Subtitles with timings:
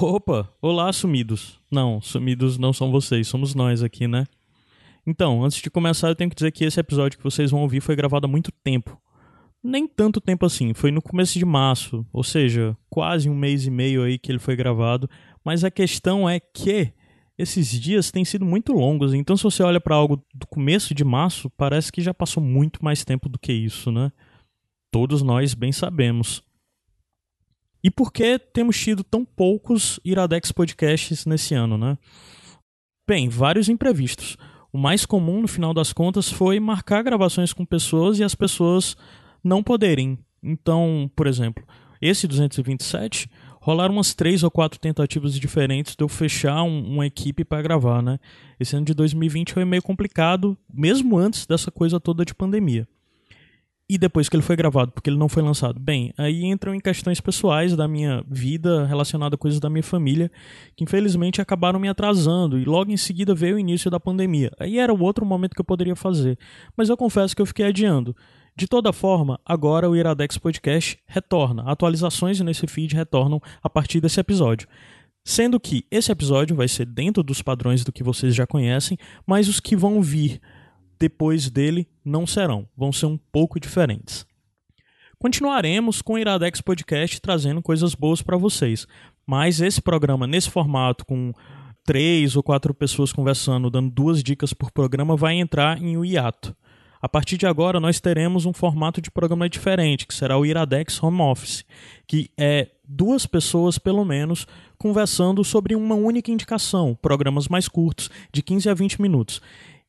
[0.00, 1.58] Opa, olá, sumidos.
[1.72, 4.26] Não, sumidos não são vocês, somos nós aqui, né?
[5.04, 7.80] Então, antes de começar, eu tenho que dizer que esse episódio que vocês vão ouvir
[7.80, 8.96] foi gravado há muito tempo.
[9.60, 13.72] Nem tanto tempo assim, foi no começo de março, ou seja, quase um mês e
[13.72, 15.10] meio aí que ele foi gravado.
[15.44, 16.92] Mas a questão é que
[17.36, 21.02] esses dias têm sido muito longos, então se você olha para algo do começo de
[21.02, 24.12] março, parece que já passou muito mais tempo do que isso, né?
[24.92, 26.46] Todos nós bem sabemos.
[27.82, 31.96] E por que temos tido tão poucos Iradex podcasts nesse ano, né?
[33.08, 34.36] Bem, vários imprevistos.
[34.72, 38.96] O mais comum, no final das contas, foi marcar gravações com pessoas e as pessoas
[39.42, 40.18] não poderem.
[40.42, 41.64] Então, por exemplo,
[42.02, 47.44] esse 227 rolaram umas três ou quatro tentativas diferentes de eu fechar um, uma equipe
[47.44, 48.18] para gravar, né?
[48.58, 52.86] Esse ano de 2020 foi meio complicado, mesmo antes dessa coisa toda de pandemia
[53.90, 55.80] e depois que ele foi gravado, porque ele não foi lançado?
[55.80, 60.30] Bem, aí entram em questões pessoais da minha vida, relacionada a coisas da minha família,
[60.76, 64.50] que infelizmente acabaram me atrasando, e logo em seguida veio o início da pandemia.
[64.58, 66.38] Aí era o outro momento que eu poderia fazer,
[66.76, 68.14] mas eu confesso que eu fiquei adiando.
[68.54, 71.62] De toda forma, agora o Iradex Podcast retorna.
[71.62, 74.68] Atualizações nesse feed retornam a partir desse episódio.
[75.24, 79.48] Sendo que esse episódio vai ser dentro dos padrões do que vocês já conhecem, mas
[79.48, 80.40] os que vão vir
[80.98, 84.26] depois dele não serão, vão ser um pouco diferentes.
[85.18, 88.86] Continuaremos com o Iradex Podcast trazendo coisas boas para vocês,
[89.26, 91.32] mas esse programa nesse formato com
[91.84, 96.54] três ou quatro pessoas conversando, dando duas dicas por programa, vai entrar em o hiato.
[97.00, 101.02] A partir de agora, nós teremos um formato de programa diferente, que será o Iradex
[101.02, 101.64] Home Office,
[102.06, 108.42] que é duas pessoas, pelo menos, conversando sobre uma única indicação, programas mais curtos, de
[108.42, 109.40] 15 a 20 minutos.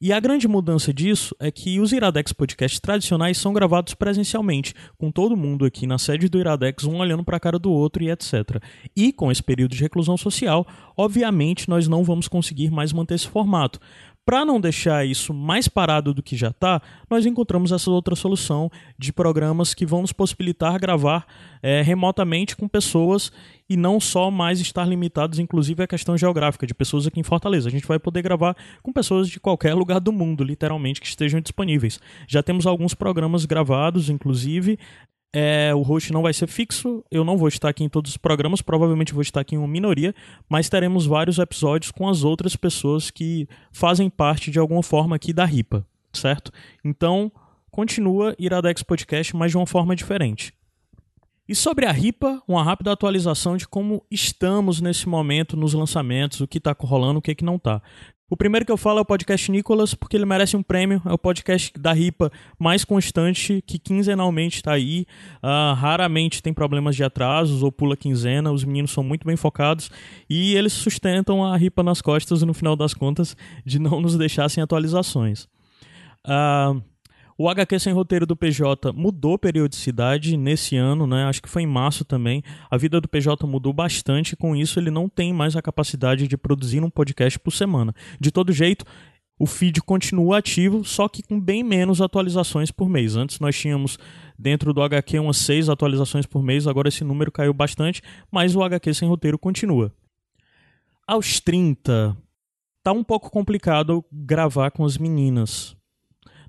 [0.02, 5.11] E a grande mudança disso é que os Iradex podcasts tradicionais são gravados presencialmente, com
[5.11, 8.09] todo mundo aqui na sede do Iradex, um olhando para a cara do outro e
[8.09, 8.64] etc.
[8.95, 13.27] E com esse período de reclusão social, obviamente nós não vamos conseguir mais manter esse
[13.27, 13.77] formato.
[14.30, 18.70] Para não deixar isso mais parado do que já está, nós encontramos essa outra solução
[18.95, 21.26] de programas que vão nos possibilitar gravar
[21.64, 23.31] é, remotamente com pessoas
[23.67, 27.70] e não só mais estar limitados, inclusive, à questão geográfica, de pessoas aqui em Fortaleza.
[27.70, 31.42] A gente vai poder gravar com pessoas de qualquer lugar do mundo, literalmente, que estejam
[31.42, 31.99] disponíveis.
[32.27, 34.77] Já temos alguns programas gravados, inclusive.
[35.32, 38.17] É, o host não vai ser fixo, eu não vou estar aqui em todos os
[38.17, 40.14] programas, provavelmente vou estar aqui em uma minoria,
[40.50, 45.32] mas teremos vários episódios com as outras pessoas que fazem parte de alguma forma aqui
[45.32, 46.52] da RIPA, certo?
[46.84, 47.32] Então,
[47.70, 50.52] continua Iradex Podcast, mas de uma forma diferente.
[51.48, 56.48] E sobre a RIPA, uma rápida atualização de como estamos nesse momento nos lançamentos, o
[56.48, 57.82] que está rolando, o que, é que não está.
[58.30, 61.02] O primeiro que eu falo é o podcast Nicolas, porque ele merece um prêmio.
[61.04, 65.08] É o podcast da RIPA mais constante, que quinzenalmente está aí.
[65.42, 68.52] Uh, raramente tem problemas de atrasos ou pula quinzena.
[68.52, 69.90] Os meninos são muito bem focados
[70.30, 73.36] e eles sustentam a RIPA nas costas, no final das contas,
[73.66, 75.48] de não nos deixar sem atualizações.
[76.23, 76.80] Uh,
[77.39, 81.23] o HQ sem roteiro do PJ mudou periodicidade nesse ano, né?
[81.23, 82.44] Acho que foi em março também.
[82.70, 86.36] A vida do PJ mudou bastante, com isso ele não tem mais a capacidade de
[86.36, 87.95] produzir um podcast por semana.
[88.20, 88.83] De todo jeito,
[89.39, 93.16] o feed continua ativo, só que com bem menos atualizações por mês.
[93.16, 93.98] Antes nós tínhamos
[94.38, 98.61] dentro do HQ umas seis atualizações por mês, agora esse número caiu bastante, mas o
[98.61, 99.94] HQ sem roteiro continua.
[101.08, 102.17] Aos 30,
[102.83, 105.79] tá um pouco complicado gravar com as meninas.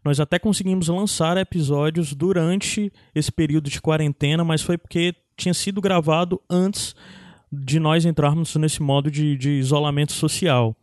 [0.05, 5.81] Nós até conseguimos lançar episódios durante esse período de quarentena, mas foi porque tinha sido
[5.81, 6.95] gravado antes
[7.53, 10.77] de nós entrarmos nesse modo de, de isolamento social.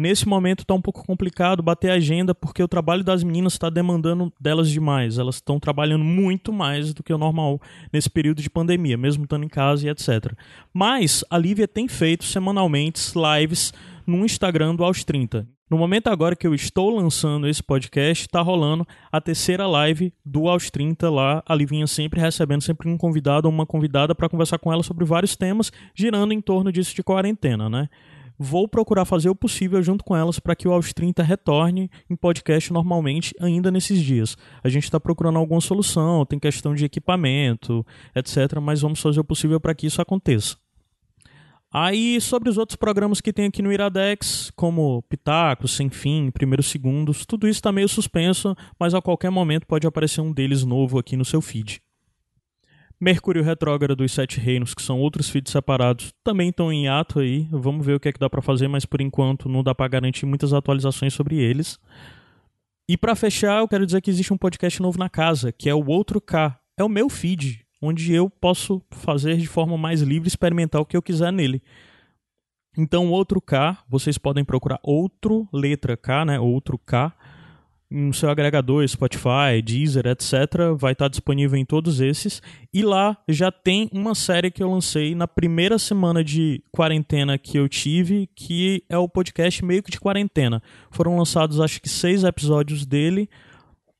[0.00, 3.68] Nesse momento está um pouco complicado bater a agenda porque o trabalho das meninas está
[3.68, 5.18] demandando delas demais.
[5.18, 7.60] Elas estão trabalhando muito mais do que o normal
[7.92, 10.32] nesse período de pandemia, mesmo estando em casa e etc.
[10.72, 13.72] Mas a Lívia tem feito semanalmente lives
[14.08, 15.46] no Instagram do Aos 30.
[15.70, 20.48] No momento agora que eu estou lançando esse podcast, está rolando a terceira live do
[20.48, 24.58] Aos 30 lá, a Livinha sempre recebendo sempre um convidado ou uma convidada para conversar
[24.58, 27.86] com ela sobre vários temas, girando em torno disso de quarentena, né?
[28.38, 32.16] Vou procurar fazer o possível junto com elas para que o Aos 30 retorne em
[32.16, 34.38] podcast normalmente ainda nesses dias.
[34.64, 37.84] A gente está procurando alguma solução, tem questão de equipamento,
[38.16, 38.58] etc.
[38.62, 40.56] Mas vamos fazer o possível para que isso aconteça.
[41.70, 46.66] Aí, sobre os outros programas que tem aqui no Iradex, como Pitacos, Sem Fim, Primeiros
[46.66, 50.98] Segundos, tudo isso está meio suspenso, mas a qualquer momento pode aparecer um deles novo
[50.98, 51.82] aqui no seu feed.
[52.98, 57.46] Mercúrio Retrógrado e Sete Reinos, que são outros feeds separados, também estão em ato aí.
[57.50, 59.86] Vamos ver o que é que dá para fazer, mas por enquanto não dá para
[59.86, 61.78] garantir muitas atualizações sobre eles.
[62.88, 65.74] E para fechar, eu quero dizer que existe um podcast novo na casa, que é
[65.74, 66.58] o Outro K.
[66.76, 70.96] É o meu feed, onde eu posso fazer de forma mais livre experimentar o que
[70.96, 71.62] eu quiser nele.
[72.76, 76.38] Então, outro K, vocês podem procurar outro letra K, né?
[76.38, 77.12] Outro K
[77.90, 80.32] no seu agregador, Spotify, Deezer, etc.
[80.76, 82.42] Vai estar disponível em todos esses.
[82.72, 87.58] E lá já tem uma série que eu lancei na primeira semana de quarentena que
[87.58, 90.62] eu tive, que é o podcast meio que de quarentena.
[90.90, 93.28] Foram lançados acho que seis episódios dele.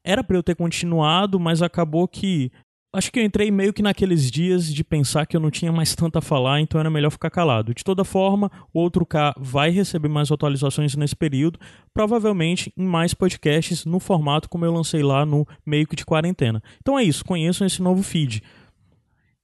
[0.04, 2.52] Era para eu ter continuado, mas acabou que
[2.90, 5.94] Acho que eu entrei meio que naqueles dias de pensar que eu não tinha mais
[5.94, 7.74] tanto a falar, então era melhor ficar calado.
[7.74, 11.58] De toda forma, o outro K vai receber mais atualizações nesse período,
[11.92, 16.62] provavelmente em mais podcasts no formato como eu lancei lá no meio que de quarentena.
[16.80, 18.42] Então é isso, conheçam esse novo feed.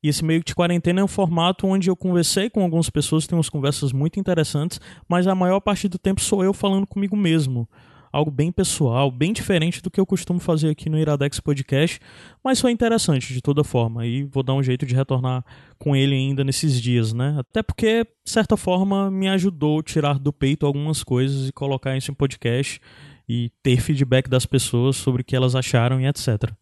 [0.02, 3.26] E esse meio que de quarentena é um formato onde eu conversei com algumas pessoas,
[3.26, 7.14] tem umas conversas muito interessantes, mas a maior parte do tempo sou eu falando comigo
[7.14, 7.68] mesmo
[8.14, 11.98] algo bem pessoal, bem diferente do que eu costumo fazer aqui no Iradex Podcast,
[12.44, 15.44] mas foi interessante de toda forma e vou dar um jeito de retornar
[15.80, 17.34] com ele ainda nesses dias, né?
[17.36, 21.96] Até porque, de certa forma, me ajudou a tirar do peito algumas coisas e colocar
[21.96, 22.80] isso em podcast
[23.28, 26.52] e ter feedback das pessoas sobre o que elas acharam e etc.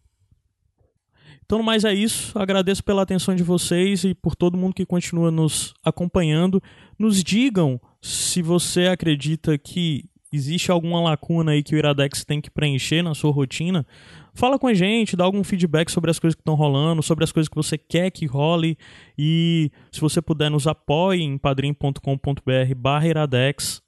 [1.45, 2.37] Então, mais é isso.
[2.39, 6.59] Agradeço pela atenção de vocês e por todo mundo que continua nos acompanhando.
[6.97, 12.49] Nos digam se você acredita que existe alguma lacuna aí que o Iradex tem que
[12.49, 13.85] preencher na sua rotina,
[14.33, 17.31] fala com a gente, dá algum feedback sobre as coisas que estão rolando, sobre as
[17.31, 18.75] coisas que você quer que role.
[19.15, 23.81] E se você puder nos apoie em padrim.com.br barra iradex,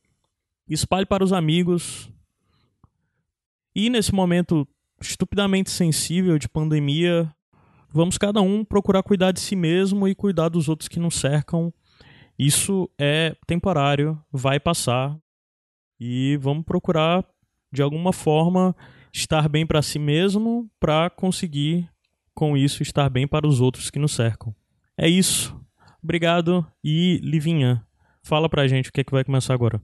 [0.69, 2.11] espalhe para os amigos.
[3.75, 4.67] E nesse momento
[5.01, 7.29] estupidamente sensível de pandemia,
[7.89, 11.73] vamos cada um procurar cuidar de si mesmo e cuidar dos outros que nos cercam.
[12.37, 15.17] Isso é temporário, vai passar,
[15.99, 17.25] e vamos procurar
[17.71, 18.75] de alguma forma
[19.13, 21.89] estar bem para si mesmo para conseguir
[22.33, 24.53] com isso estar bem para os outros que nos cercam.
[24.97, 25.55] É isso.
[26.03, 27.83] Obrigado e Livinha,
[28.23, 29.81] fala pra gente o que é que vai começar agora.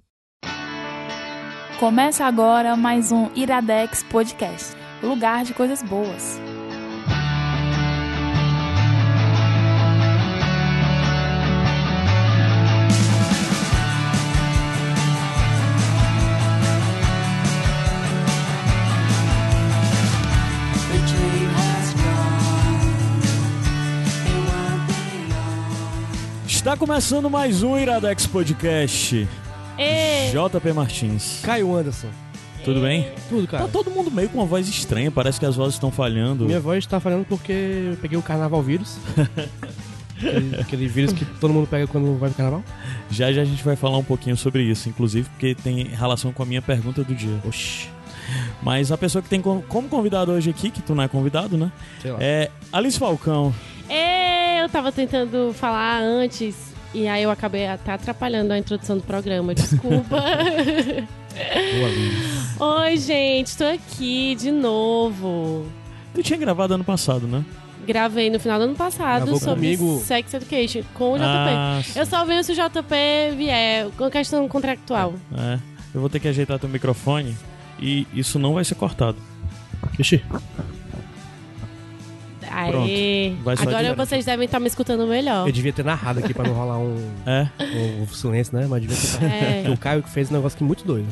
[1.79, 6.39] Começa agora mais um Iradex Podcast, lugar de coisas boas.
[26.71, 29.27] Está começando mais um Iradex Podcast.
[29.77, 30.31] Ê.
[30.31, 31.41] JP Martins.
[31.43, 32.07] Caio Anderson.
[32.63, 33.09] Tudo bem?
[33.27, 33.65] Tudo, cara.
[33.65, 36.45] Tá todo mundo meio com uma voz estranha, parece que as vozes estão falhando.
[36.45, 38.97] Minha voz tá falhando porque eu peguei o carnaval vírus.
[40.15, 42.63] aquele, aquele vírus que todo mundo pega quando vai pro carnaval.
[43.09, 46.41] Já já a gente vai falar um pouquinho sobre isso, inclusive porque tem relação com
[46.41, 47.37] a minha pergunta do dia.
[47.45, 47.89] Oxi.
[48.63, 51.57] Mas a pessoa que tem como como convidado hoje aqui, que tu não é convidado,
[51.57, 51.69] né?
[52.01, 52.17] Sei lá.
[52.21, 53.53] É Alice Falcão.
[54.61, 59.55] Eu tava tentando falar antes e aí eu acabei até atrapalhando a introdução do programa.
[59.55, 60.21] Desculpa.
[62.59, 65.65] Oi, gente, tô aqui de novo.
[66.13, 67.43] Tu tinha gravado ano passado, né?
[67.87, 69.99] Gravei no final do ano passado Gravou sobre comigo?
[70.05, 71.25] Sex Education com o JP.
[71.25, 75.15] Ah, eu só venho se o JP vier, com questão contractual.
[75.35, 75.57] É.
[75.91, 77.35] Eu vou ter que ajeitar teu microfone
[77.79, 79.17] e isso não vai ser cortado.
[79.97, 80.23] Ixi.
[82.53, 83.33] Aê.
[83.43, 85.47] Vai Agora vocês devem estar me escutando melhor.
[85.47, 86.95] Eu devia ter narrado aqui pra não rolar um,
[87.25, 87.47] É.
[88.01, 88.67] um silêncio, né?
[88.69, 89.25] Mas devia ter.
[89.25, 91.07] É, Porque o Caio que fez um negócio que muito doido.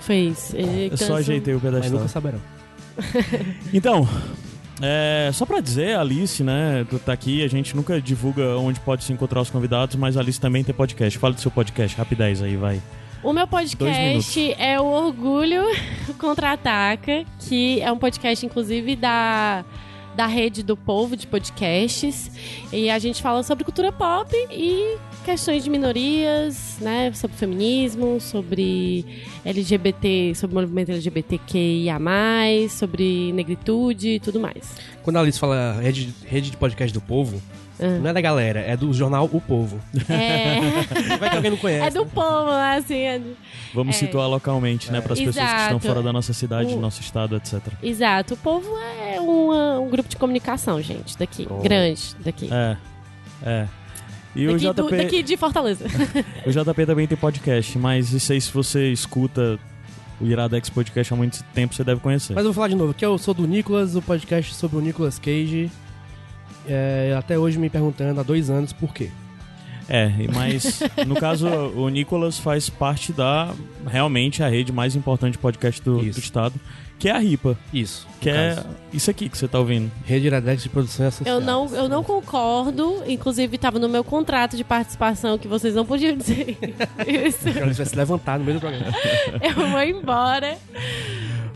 [0.00, 0.52] fez.
[0.54, 1.98] Ele Eu só ajeitei o Mas pedestal.
[1.98, 2.40] nunca saberão.
[3.72, 4.08] Então,
[4.80, 8.80] é, só pra dizer, a Alice, né, tu tá aqui, a gente nunca divulga onde
[8.80, 11.18] pode se encontrar os convidados, mas a Alice também tem podcast.
[11.18, 12.80] Fala do seu podcast, rapidez aí, vai.
[13.22, 15.62] O meu podcast é o Orgulho
[16.18, 19.64] Contra-Ataca, que é um podcast, inclusive, da,
[20.18, 22.28] da rede do povo de podcasts.
[22.72, 27.12] E a gente fala sobre cultura pop e questões de minorias, né?
[27.12, 29.06] Sobre feminismo, sobre
[29.44, 32.00] LGBT, sobre movimento LGBTQIA,
[32.68, 34.74] sobre negritude e tudo mais.
[35.04, 37.40] Quando a Alice fala rede, rede de podcast do povo,
[37.80, 37.98] Ah.
[38.00, 39.78] não é da galera, é do jornal O Povo.
[40.08, 40.60] É,
[41.18, 41.86] Vai que alguém não conhece.
[41.86, 42.10] é do né?
[42.14, 42.98] povo, assim.
[42.98, 43.36] É do-
[43.74, 43.98] Vamos É.
[43.98, 47.00] situar localmente, né, para as pessoas que estão fora da nossa cidade, O- do nosso
[47.00, 47.60] estado, etc.
[47.82, 48.34] Exato.
[48.34, 48.68] O povo
[49.12, 51.46] é uma- um grupo de comunicação, gente, daqui.
[51.50, 51.58] Oh.
[51.58, 52.48] Grande, daqui.
[52.52, 52.76] É,
[53.44, 53.66] é.
[54.36, 55.84] E o Daqui, JP, do- daqui de Fortaleza.
[56.46, 59.58] o JP também tem podcast, mas não sei se você escuta
[60.20, 62.34] o Iradex Podcast há muito tempo, você deve conhecer.
[62.34, 64.80] Mas eu vou falar de novo, que eu sou do Nicolas, o podcast sobre o
[64.80, 65.70] Nicolas Cage.
[66.68, 69.10] É, até hoje me perguntando há dois anos por quê.
[69.88, 73.54] É, mas no caso, o Nicolas faz parte da
[73.86, 76.54] realmente a rede mais importante de podcast do, do estado,
[76.98, 78.06] que é a RIPA, Isso.
[78.20, 78.66] que é caso.
[78.92, 79.90] isso aqui que você tá ouvindo.
[80.04, 81.40] Rede Iradex de Produção Eu Associada.
[81.40, 83.02] não, eu não concordo.
[83.06, 86.58] Inclusive, estava no meu contrato de participação que vocês não podiam dizer
[87.08, 87.48] isso.
[87.48, 88.92] Ela vai se levantar no meio do programa.
[89.40, 90.58] Eu vou embora.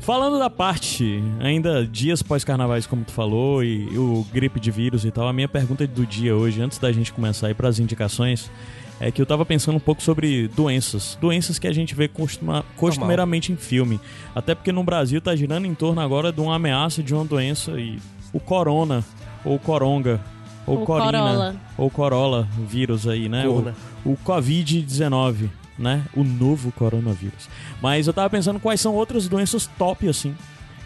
[0.02, 5.12] Falando da parte, ainda dias pós-carnavais, como tu falou, e o gripe de vírus e
[5.12, 8.50] tal, a minha pergunta do dia hoje, antes da gente começar a ir pras indicações,
[8.98, 11.16] é que eu tava pensando um pouco sobre doenças.
[11.20, 14.00] Doenças que a gente vê costuma, costumeiramente em filme.
[14.34, 17.70] Até porque no Brasil tá girando em torno agora de uma ameaça de uma doença
[17.80, 18.00] e
[18.32, 19.04] o corona,
[19.44, 20.20] ou coronga,
[20.66, 21.56] ou O corina, Corolla.
[21.78, 23.46] ou corolla vírus aí, né?
[23.46, 23.74] O, Corona.
[24.04, 26.04] o Covid-19, né?
[26.14, 27.48] O novo coronavírus.
[27.80, 30.34] Mas eu tava pensando quais são outras doenças top, assim,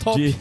[0.02, 0.20] Top.
[0.20, 0.36] de,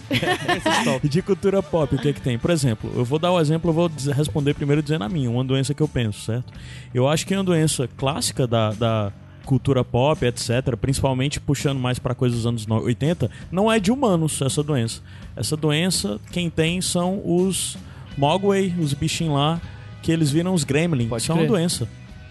[1.10, 2.38] de cultura pop, o que é que tem?
[2.38, 5.44] Por exemplo, eu vou dar o exemplo, eu vou responder primeiro dizendo a minha, uma
[5.44, 6.54] doença que eu penso, certo?
[6.94, 9.12] Eu acho que é uma doença clássica da, da
[9.46, 13.92] cultura pop, etc., principalmente puxando mais pra coisas dos anos no- 80, não é de
[13.92, 15.02] humanos essa doença.
[15.36, 17.78] Essa doença, quem tem são os
[18.18, 19.62] Mogwai, os bichinhos lá,
[20.02, 21.10] que eles viram os gremlins.
[21.10, 21.50] Pode Isso é uma crer.
[21.50, 21.88] doença.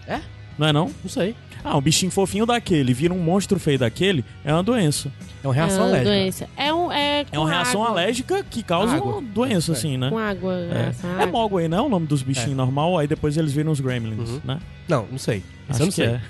[0.07, 0.21] É?
[0.57, 0.91] Não é não?
[1.03, 1.35] Não sei.
[1.67, 5.11] Ah, um bichinho fofinho daquele, vira um monstro feio daquele, é uma doença.
[5.43, 6.09] É uma reação é uma alérgica.
[6.11, 6.49] doença.
[6.55, 7.93] É, um, é, É uma reação água.
[8.01, 9.13] alérgica que causa Água.
[9.13, 9.75] uma doença, É.
[9.75, 10.09] assim, né?
[10.11, 10.53] Com água.
[10.53, 11.25] É, é água.
[11.27, 14.41] Mogwai, não é o nome dos bichinhos normal, aí depois eles viram os gremlins, Uhum.
[14.43, 14.59] né?
[14.87, 15.43] Não, não sei.
[15.67, 16.05] Isso eu não que sei.
[16.05, 16.21] é.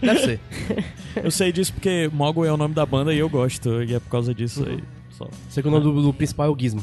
[0.02, 0.40] Deve ser.
[1.24, 4.00] Eu sei disso porque Mogwai é o nome da banda e eu gosto, e é
[4.00, 4.82] por causa disso aí.
[5.10, 5.28] Só.
[5.50, 6.82] Sei que o nome do, do principal é o Gizmo.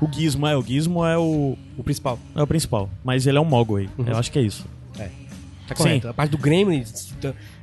[0.00, 2.18] O Gizmo é, o Gizmo é o, O principal.
[2.34, 4.06] é o principal, mas ele é um Mogwai, Uhum.
[4.08, 4.64] eu acho que é isso.
[5.74, 5.88] Tá Sim.
[5.88, 6.08] correto.
[6.08, 6.84] A parte do Gremlin,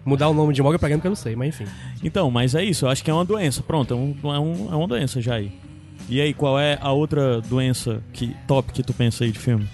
[0.05, 1.65] mudar o nome de Mogwai pra Gremlin que eu não sei, mas enfim.
[2.03, 4.73] Então, mas é isso, eu acho que é uma doença, pronto, é, um, é, um-
[4.73, 5.51] é uma doença já aí.
[6.07, 9.67] E aí, qual é a outra doença que, top que tu pensa aí de filme?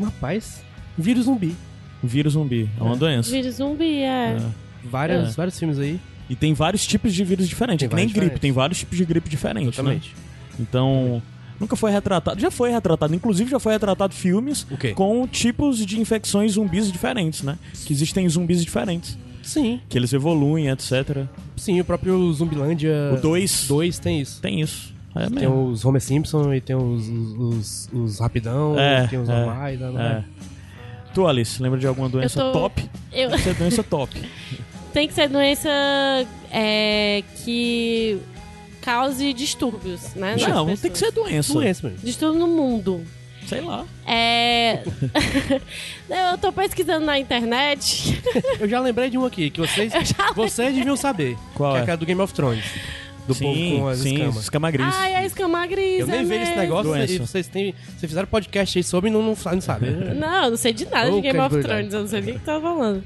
[0.00, 0.62] Rapaz,
[0.96, 1.56] vírus zumbi.
[2.02, 2.98] Vírus zumbi, é uma É.
[2.98, 3.30] doença.
[3.30, 4.36] Vírus zumbi, é.
[4.36, 4.40] É.
[4.84, 5.32] Várias, É.
[5.36, 6.00] vários filmes aí.
[6.28, 8.40] E tem vários tipos de vírus diferentes, Tem é que nem vários gripe, diferentes.
[8.40, 9.72] tem vários tipos de gripe diferentes, né?
[9.74, 10.14] Exatamente.
[10.58, 11.22] Então,
[11.60, 12.40] nunca foi retratado.
[12.40, 14.92] Já foi retratado, inclusive já foi retratado filmes O quê?
[14.94, 17.56] com tipos de infecções zumbis diferentes, né?
[17.84, 21.26] Que existem zumbis diferentes, Sim, que eles evoluem, etc.
[21.56, 24.40] sim, o próprio Zumbilândia O 2 2 tem isso.
[24.40, 24.94] tem isso.
[25.14, 29.28] É Tem os Homer Simpson e tem os, os, os, os Rapidão, É, tem os
[29.28, 30.24] é, normais, né, não É.
[31.12, 32.88] Tu, Alice, lembra de alguma doença tô- top?
[33.12, 34.22] Eu, Essa é doença top.
[34.94, 35.68] tem que ser doença
[36.52, 38.18] é, que
[38.82, 40.36] cause distúrbios, né?
[40.36, 40.80] Não, pessoas.
[40.80, 41.52] tem que ser doença.
[41.52, 42.04] Doença mesmo.
[42.04, 43.04] Distúrbio no mundo.
[43.46, 43.84] Sei lá.
[44.06, 44.82] É.
[46.32, 48.22] eu tô pesquisando na internet.
[48.60, 49.92] Eu já lembrei de um aqui, que vocês,
[50.36, 51.36] vocês deviam saber.
[51.54, 51.80] Qual que é?
[51.80, 52.64] é aquela do Game of Thrones.
[53.26, 54.36] Do sim, povo com as sim, escamas.
[54.36, 54.94] escama gris.
[54.94, 56.00] Ai, a escama gris.
[56.00, 57.12] Eu nem é vejo esse negócio Doença.
[57.12, 59.90] e vocês, têm, vocês fizeram podcast aí sobre e não, não, não sabem.
[60.14, 61.60] Não, eu não sei de nada de Game of.
[61.60, 63.04] Thrones, eu não sei nem o que tá falando.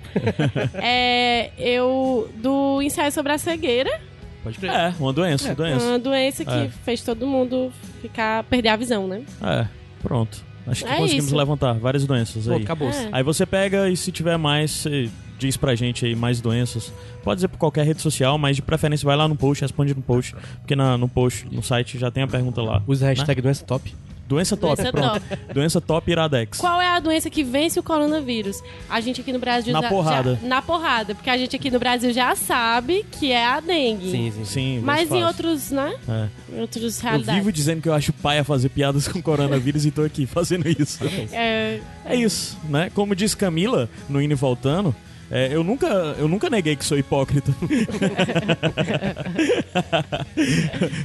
[0.75, 4.01] é, eu, do ensaio sobre a cegueira,
[4.45, 4.71] Pode crer.
[4.71, 5.85] É, uma doença, É, doença.
[5.87, 6.69] uma doença que É.
[6.85, 9.23] fez todo mundo ficar, perder a visão, né?
[9.43, 9.67] É,
[10.03, 10.45] pronto.
[10.67, 11.37] Acho que É conseguimos isso.
[11.37, 12.63] levantar várias doenças Pô, aí.
[12.63, 12.89] acabou.
[12.89, 13.09] É.
[13.11, 16.93] Aí você pega e se tiver mais, você diz pra gente aí mais doenças.
[17.23, 20.01] Pode dizer por qualquer rede social, mas de preferência vai lá no post, responde no
[20.03, 20.35] post.
[20.61, 22.83] Porque na- no post, no site, já tem a pergunta lá.
[22.87, 23.95] Usa a hashtag doença top.
[24.27, 25.23] Doença top, Doença pronto.
[25.53, 26.59] Doença top Iradex.
[26.59, 28.63] Qual é a doença que vence o coronavírus?
[28.89, 30.39] A gente aqui no Brasil Na já, porrada.
[30.41, 34.11] já- na porrada, porque a gente aqui no Brasil já sabe que é a dengue.
[34.11, 34.81] Sim, sim, sim.
[34.83, 35.95] Mas em outros, né?
[36.09, 36.57] É.
[36.57, 37.35] Em outros Eu realidades.
[37.41, 41.01] vivo dizendo que eu acho paia fazer piadas com coronavírus e tô aqui fazendo isso.
[41.33, 42.91] É, É isso, né?
[42.95, 44.95] Como diz Camila no Indo e Voltando,
[45.31, 45.87] é, eu, nunca,
[46.19, 47.55] eu nunca neguei que sou hipócrita.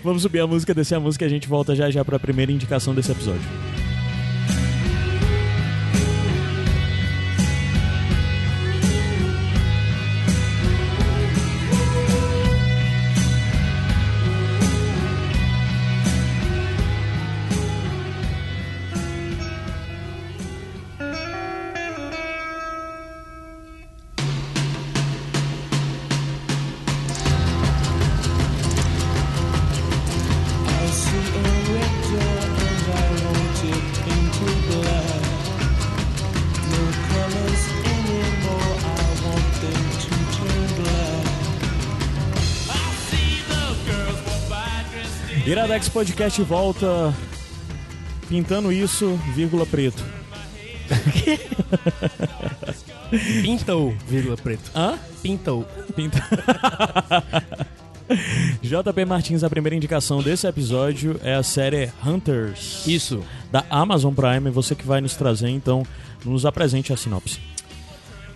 [0.04, 2.52] Vamos subir a música, descer a música e a gente volta já já pra primeira
[2.52, 3.79] indicação desse episódio.
[45.50, 47.12] Iradex Podcast volta
[48.28, 50.06] pintando isso, vírgula preto.
[53.42, 54.70] Pintou, vírgula preto.
[54.76, 55.00] Hã?
[55.24, 55.66] Pintou.
[55.96, 56.20] Pinta...
[58.62, 62.86] JP Martins, a primeira indicação desse episódio é a série Hunters.
[62.86, 63.24] Isso.
[63.52, 65.82] da Amazon Prime, você que vai nos trazer, então
[66.24, 67.40] nos apresente a sinopse.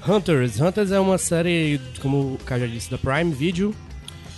[0.08, 0.60] Hunters.
[0.60, 3.72] Hunters é uma série, como o Caio já disse, da Prime Video.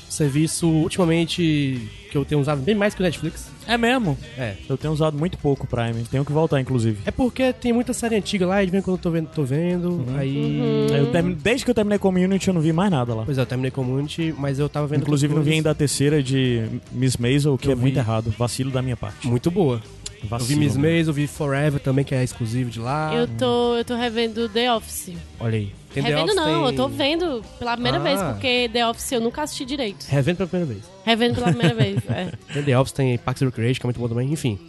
[0.10, 1.82] Serviço, ultimamente,
[2.12, 3.50] que eu tenho usado bem mais que o Netflix.
[3.68, 4.18] É mesmo?
[4.38, 4.56] É.
[4.70, 6.04] Eu tenho usado muito pouco o Prime.
[6.10, 7.00] Tenho que voltar, inclusive.
[7.06, 9.28] É porque tem muita série antiga lá, e de vez em quando eu tô vendo,
[9.34, 10.06] tô vendo.
[10.18, 10.88] Aí.
[10.96, 13.24] Eu termine- Desde que eu terminei Community, eu não vi mais nada lá.
[13.26, 15.02] Pois é, eu terminei Community, mas eu tava vendo.
[15.02, 18.00] Inclusive, não vi ainda a terceira de Miss Maisel, que Eu é muito vi.
[18.00, 18.34] errado.
[18.38, 19.28] Vacilo da minha parte.
[19.28, 19.82] Muito boa.
[20.26, 20.48] Eu Vacilo.
[20.60, 23.14] vi Miss Maisel, eu vi Forever também, que é exclusivo de lá.
[23.14, 25.14] Eu tô, eu tô revendo The Office.
[25.40, 25.72] Olha aí.
[25.94, 28.02] Tem The revendo Office, não, tem- eu tô vendo pela primeira Ah.
[28.02, 30.06] vez, porque The Office eu nunca assisti direito.
[30.10, 30.86] Revendo pela primeira vez.
[31.06, 32.32] Revendo pela primeira vez, é.
[32.54, 34.32] Tem The Office, tem Parks and Recreation, que é muito bom também.
[34.32, 34.60] Enfim.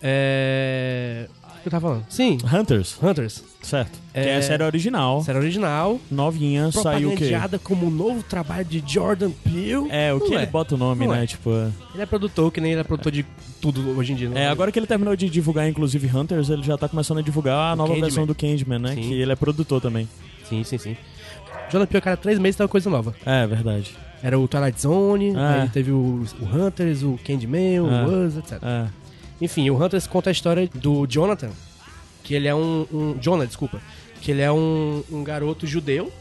[0.00, 1.28] É...
[1.62, 2.04] O que eu tava falando?
[2.08, 3.44] Sim, Hunters, Hunters.
[3.62, 3.96] certo.
[4.12, 6.00] É- Que é a série original, Série original.
[6.10, 7.30] novinha, saiu o quê?
[7.62, 9.86] Como um novo trabalho de Jordan Peele.
[9.88, 10.46] É, o que Não ele é.
[10.46, 11.22] bota o nome, Não né?
[11.22, 11.26] é.
[11.28, 11.50] Tipo.
[11.94, 13.24] Ele é produtor, que nem ele é produtor de
[13.60, 14.28] tudo hoje em dia.
[14.28, 14.42] né?
[14.42, 17.72] É, agora que ele terminou de divulgar, inclusive, Hunters, ele já tá começando a divulgar
[17.72, 18.08] a nova Candyman.
[18.08, 18.94] versão do Candyman, né?
[18.96, 19.00] Sim.
[19.02, 20.08] Que ele é produtor também.
[20.48, 20.96] Sim, sim, sim.
[21.70, 23.14] Jordan Peele, cada três meses tem uma coisa nova.
[23.24, 23.94] É, verdade.
[24.20, 25.62] Era o Twilight Zone, É.
[25.62, 28.06] aí teve o, o Hunters, o Candyman, o É.
[28.26, 28.58] Us, etc.
[28.62, 28.86] É.
[29.42, 31.50] Enfim, o Hunters conta a história do Jonathan,
[32.22, 32.86] que ele é um...
[32.92, 33.80] um Jonah, desculpa.
[34.20, 36.12] Que ele é um, um garoto judeu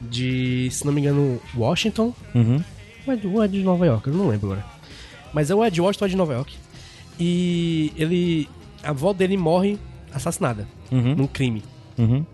[0.00, 2.14] de, se não me engano, Washington.
[2.34, 2.64] Uhum.
[3.06, 4.64] Ou é de, é de Nova York, eu não lembro agora.
[5.34, 6.54] Mas ou é de Washington ou é de Nova York.
[7.20, 8.48] E ele...
[8.82, 9.78] A avó dele morre
[10.12, 11.14] assassinada Uhum.
[11.14, 11.62] num crime.
[11.98, 12.24] Uhum.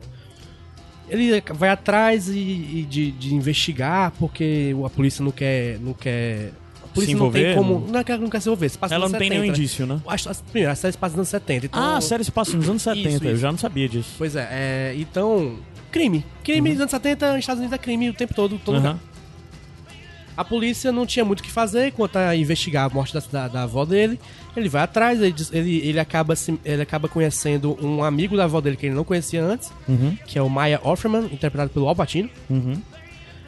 [1.08, 5.78] Ele vai atrás e, e de, de investigar porque a polícia não quer.
[5.80, 6.52] Não quer
[6.92, 7.54] a polícia Se não tem envolver?
[7.56, 7.90] como.
[7.92, 8.68] Não, é que ela não quer se envolver.
[8.68, 9.40] Se passa Ela não tem 70.
[9.40, 10.00] nenhum indício, né?
[10.06, 11.66] Acho, as- primeiro, a série se passa nos anos 70.
[11.66, 13.40] Então, Ah, a série se passa nos anos 70, Isso, eu isso.
[13.40, 14.10] já não sabia disso.
[14.18, 15.56] Pois é, é, então.
[15.90, 16.24] Crime.
[16.44, 18.80] Crime nos anos 70, nos Estados Unidos é crime o tempo todo, todo Uhum.
[18.82, 18.98] lugar.
[20.34, 23.48] A polícia não tinha muito o que fazer quanto a investigar a morte da, da,
[23.48, 24.18] da avó dele.
[24.56, 28.58] Ele vai atrás, ele, ele, ele, acaba, se- ele acaba conhecendo um amigo da avó
[28.62, 30.16] dele que ele não conhecia antes, Uhum.
[30.26, 32.30] que é o Maya Offerman, interpretado pelo Al Pacino.
[32.48, 32.80] Uhum.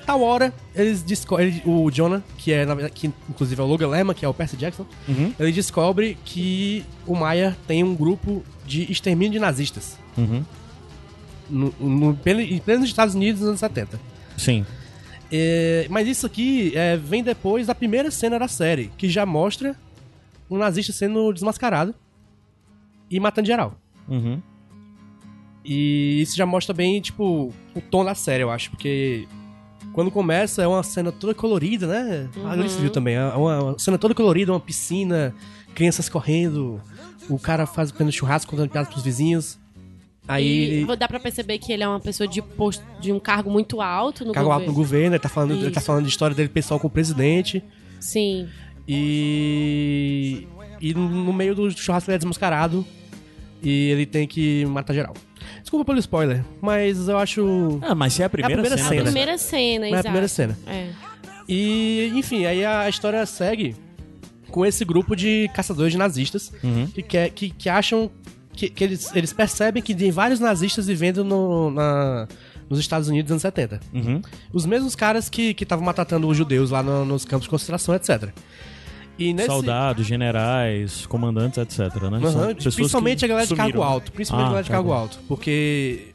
[0.06, 1.62] Tal hora, eles descobrem.
[1.64, 4.87] O Jonah, que é que inclusive é o Logan Lerman, que é o Percy Jackson,
[5.08, 5.32] Uhum.
[5.38, 9.99] ele descobre que o Maya tem um grupo de extermínio de nazistas.
[10.16, 10.44] Uhum.
[11.49, 14.00] No, no, em plenos Estados Unidos nos anos 70.
[14.37, 14.64] Sim.
[15.32, 19.75] É, mas isso aqui é, vem depois da primeira cena da série, que já mostra
[20.50, 21.95] um nazista sendo desmascarado
[23.10, 23.75] e matando geral.
[24.08, 24.40] Uhum.
[25.64, 29.26] E isso já mostra bem, tipo, o tom da série, eu acho, porque
[29.95, 32.28] quando começa é uma cena toda colorida, né?
[32.45, 35.33] A Alice viu também, é uma, uma cena toda colorida, uma piscina,
[35.73, 36.83] crianças correndo,
[37.30, 39.57] o cara faz fazendo churrasco contando piadas pros vizinhos.
[40.26, 43.50] Aí e dá pra perceber que ele é uma pessoa de, posto, de um cargo
[43.50, 44.75] muito alto no caga alto no governo.
[44.75, 47.63] governo, ele tá falando, ele tá falando de história dele pessoal com o presidente.
[48.00, 48.49] Sim.
[48.89, 50.49] E.
[50.80, 52.85] E no meio do churrasco ele é desmascarado.
[53.63, 55.15] E ele tem que matar geral.
[55.65, 57.81] Desculpa pelo spoiler, mas eu acho.
[57.83, 58.87] Ah, mas se é a primeira, primeira cena.
[58.87, 59.03] A cena.
[59.05, 60.03] da- primeira cena, Mas é a exato.
[60.03, 60.59] primeira cena.
[60.67, 60.91] É.
[61.49, 63.75] E, enfim, aí a história segue
[64.50, 66.87] com esse grupo de caçadores de nazistas Uhum.
[66.87, 68.11] que, quer, que, que acham.
[68.53, 72.29] Que, que eles, eles percebem que tem vários nazistas vivendo no, na,
[72.71, 73.81] nos Estados Unidos nos anos 70.
[73.93, 74.23] Uhum.
[74.53, 78.29] Os mesmos caras que estavam matando os judeus lá no- nos campos de concentração, etc.
[79.19, 81.79] E nesse, Soldados, generais, comandantes, etc,
[82.11, 82.19] né?
[82.55, 83.71] Pessoas principalmente que a galera de sumiram.
[83.71, 84.13] cargo alto.
[84.13, 85.19] Principalmente Ah, a galera de cargo cargo alto.
[85.29, 86.09] Porque.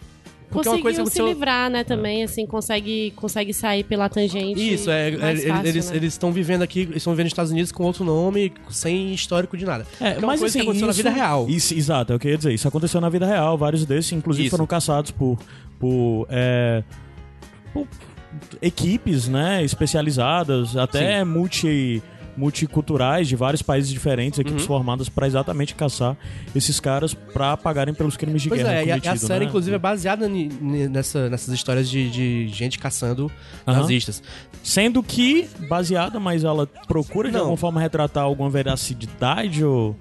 [0.50, 1.28] Porque é Conseguiu coisa se aconteceu.
[1.28, 4.74] livrar, né, também, assim, consegue, consegue sair pela tangente.
[4.74, 5.96] Isso, é, mais é, fácil, eles né?
[5.98, 9.56] eles estão vivendo aqui, eles estão vivendo nos Estados Unidos com outro nome, sem histórico
[9.56, 9.86] de nada.
[10.02, 11.46] É, uma mas coisa assim, que aconteceu isso, na vida real.
[11.48, 12.52] Isso, exato, é o que eu ia dizer.
[12.52, 13.60] Isso aconteceu na vida real.
[13.60, 14.50] Vários desses, inclusive, Isso.
[14.50, 15.38] foram caçados por,
[15.80, 16.84] por, é,
[17.72, 17.88] por
[18.60, 22.02] equipes, né, especializadas, até multi
[22.40, 24.46] multiculturais de vários países diferentes, Uhum.
[24.46, 26.16] equipes formadas para exatamente caçar
[26.56, 29.50] esses caras para pagarem pelos crimes de Pois guerra é, e a, a série, né?
[29.50, 33.30] inclusive, é baseada nessa, nessas histórias de, de gente caçando
[33.68, 33.80] Aham.
[33.82, 34.24] nazistas.
[34.64, 37.42] Sendo que baseada, mas ela procura de Não.
[37.42, 39.96] alguma forma retratar alguma veracidade ou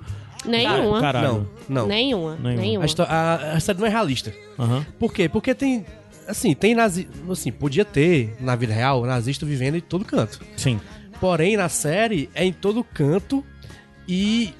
[0.47, 1.01] Nenhuma.
[1.01, 1.49] caralho.
[1.69, 1.87] Não, não.
[1.89, 2.37] Nenhuma.
[2.37, 2.87] Nenhuma.
[3.07, 4.33] A, a- a série não é realista.
[4.59, 4.87] Aham.
[4.99, 5.29] Por quê?
[5.29, 5.85] Porque tem.
[6.27, 7.09] Assim, tem nazi...
[7.31, 10.39] Assim, podia ter, na vida real, nazista vivendo em todo canto.
[10.59, 10.79] Sim.
[11.21, 13.45] Porém, na série, é em todo canto
[14.07, 14.55] e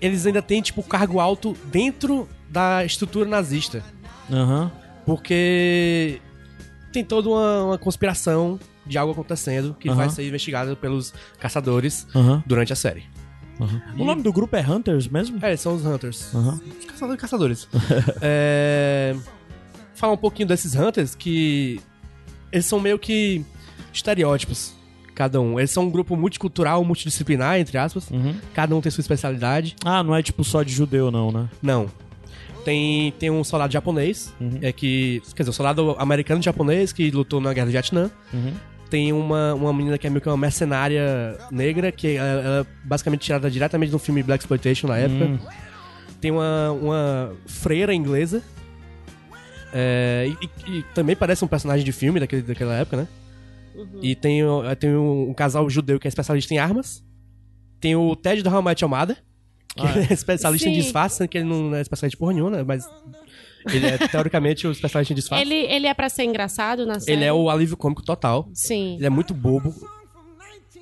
[0.00, 3.84] eles ainda têm, tipo, cargo alto dentro da estrutura nazista.
[4.30, 4.70] Aham.
[5.04, 6.20] Porque
[6.92, 9.96] tem toda uma, uma conspiração de algo acontecendo que Aham.
[9.96, 12.42] vai ser investigada pelos caçadores Aham.
[12.46, 13.04] durante a série.
[13.96, 15.38] E- O nome do grupo é Hunters mesmo?
[15.44, 16.34] É, são os Hunters.
[16.34, 16.60] Aham.
[16.78, 17.20] Os caçadores.
[17.20, 17.68] caçadores.
[18.22, 19.14] é...
[19.94, 21.78] Falar um pouquinho desses Hunters que
[22.50, 23.44] eles são meio que
[23.92, 24.72] estereótipos,
[25.14, 25.58] cada um.
[25.58, 28.10] Eles são um grupo multicultural, multidisciplinar, entre aspas.
[28.10, 28.34] Uhum.
[28.54, 29.76] Cada um tem sua especialidade.
[29.84, 31.48] Ah, não é tipo só de judeu, não, né?
[31.62, 31.86] Não.
[32.64, 34.58] Tem, tem um soldado japonês, Uhum.
[34.60, 35.22] é que.
[35.34, 38.10] Quer dizer, um soldado americano japonês que lutou na Guerra do Vietnã.
[38.32, 38.52] Uhum.
[38.90, 42.66] Tem uma, uma menina que é meio que uma mercenária negra, que ela, ela é
[42.84, 45.24] basicamente tirada diretamente do filme Black Exploitation na época.
[45.26, 45.38] Hum.
[46.20, 48.42] Tem uma, uma freira inglesa.
[49.72, 53.08] é, e, e- e também parece um personagem de filme daquele, daquela época, né?
[54.02, 57.04] E tem, o- tem um, um casal judeu que é especialista em armas.
[57.80, 59.16] Tem o Ted do How I Met Your Mother,
[59.76, 60.80] que Ah, é especialista em Sim.
[60.80, 62.62] disfarce, sendo que ele não é especialista de porra nenhuma, né?
[62.66, 62.84] Mas
[63.72, 65.42] ele é teoricamente o especialista em disfarce.
[65.44, 67.12] Ele, ele é pra ser engraçado na série?
[67.18, 68.48] Ele é o alívio cômico total.
[68.52, 68.96] Sim.
[68.96, 69.74] Ele é muito bobo.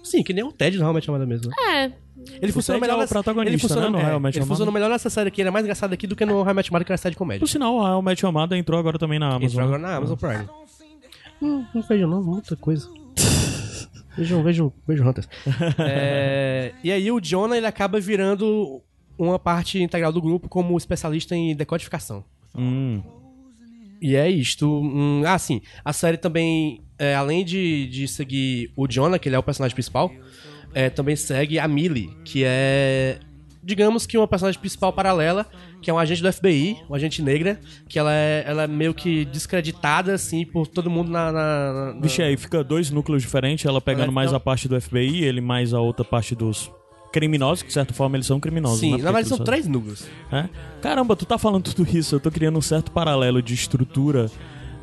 [0.02, 1.50] Sim, que nem o Ted do How I Met Your Mother mesmo.
[1.50, 1.56] né?
[1.84, 2.08] É.
[2.42, 4.72] Ele funciona Ted é melhor o nessa- protagonista, ele funciona, né, no é, ele funciona
[4.72, 6.86] melhor nessa série aqui, ele é mais engraçado aqui do que no Met Your Mother,
[6.86, 7.40] que é a série de comédia.
[7.40, 9.44] Por sinal, a Match Amada entrou agora também na Amazon.
[9.48, 10.48] Entrou agora na Amazon Prime.
[11.40, 12.88] Hum, não vejo não, muita coisa.
[14.16, 15.28] Vejam, vejam, vejam Hunters.
[15.78, 18.82] É, e aí o Jonah, ele acaba virando
[19.16, 22.24] uma parte integral do grupo como especialista em decodificação.
[22.56, 23.00] Hum.
[24.00, 24.68] E é isto.
[24.68, 25.60] Hum, ah, sim.
[25.84, 29.74] A série também, é, além de, de seguir o Jonah, que ele é o personagem
[29.74, 30.10] principal,
[30.74, 33.20] é, também segue a Millie, que é,
[33.62, 35.46] digamos que uma personagem principal paralela,
[35.82, 38.94] que é um agente do FBI, uma agente negra, que ela é, ela é meio
[38.94, 41.32] que descreditada, assim, por todo mundo na...
[41.32, 44.36] na, na- Vixe, aí fica dois núcleos diferentes, ela pegando Ela- mais não.
[44.36, 46.70] a parte do FBI, ele mais a outra parte dos
[47.12, 48.80] criminosos, que de certa forma eles são criminosos.
[48.80, 48.98] Sim, né?
[48.98, 50.06] na verdade são três núcleos.
[50.30, 50.48] É?
[50.82, 54.30] Caramba, tu tá falando tudo isso, eu tô criando um certo paralelo de estrutura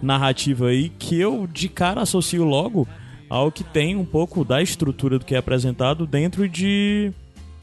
[0.01, 2.87] narrativa aí que eu de cara associo logo
[3.29, 7.11] ao que tem um pouco da estrutura do que é apresentado dentro de.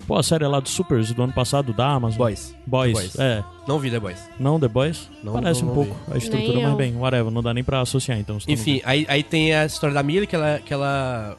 [0.06, 2.18] Pô, a série lá do Supers do ano passado, da Amazon.
[2.18, 2.54] Boys.
[2.66, 2.92] Boys.
[2.92, 3.18] Boys.
[3.18, 3.42] É.
[3.68, 4.18] Não vi The Boys.
[4.38, 5.08] Não, The Boys?
[5.22, 6.76] Não, Parece não- um não pouco a estrutura, Nem mas eu.
[6.76, 8.38] bem, whatever, não dá nem pra associar então.
[8.48, 11.36] Enfim, aí, aí tem a história da Millie, que ela, que ela,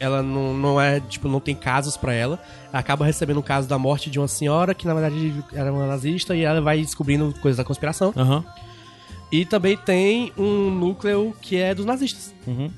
[0.00, 2.40] ela não, não é, tipo, não tem casos pra ela.
[2.72, 6.34] Acaba recebendo um caso da morte de uma senhora que, na verdade, era uma nazista
[6.34, 8.12] e ela vai descobrindo coisas da conspiração.
[8.16, 8.44] Aham.
[9.30, 12.34] E também tem um núcleo que é dos nazistas.
[12.46, 12.70] Uhum.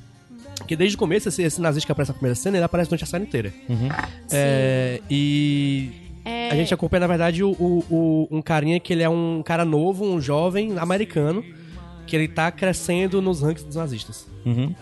[0.67, 3.05] Que desde o começo, esse, esse nazista que aparece na primeira cena, ele aparece durante
[3.05, 3.53] a série inteira.
[3.69, 3.89] Uhum.
[4.33, 5.91] É, e
[6.25, 9.43] É, a gente acompanha, na verdade, o, o- o- um carinha que ele é um
[9.45, 11.45] cara novo, um jovem americano,
[12.07, 14.27] que ele tá crescendo nos rankings dos nazistas.
[14.47, 14.75] Uhum.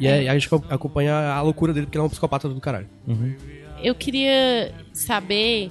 [0.00, 2.60] E aí a gente co- acompanha a loucura dele, porque ele é um psicopata do
[2.60, 2.88] caralho.
[3.82, 5.70] Eu queria saber,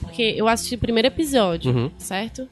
[0.00, 1.90] porque eu assisti o primeiro episódio, Uhum.
[1.98, 2.48] certo?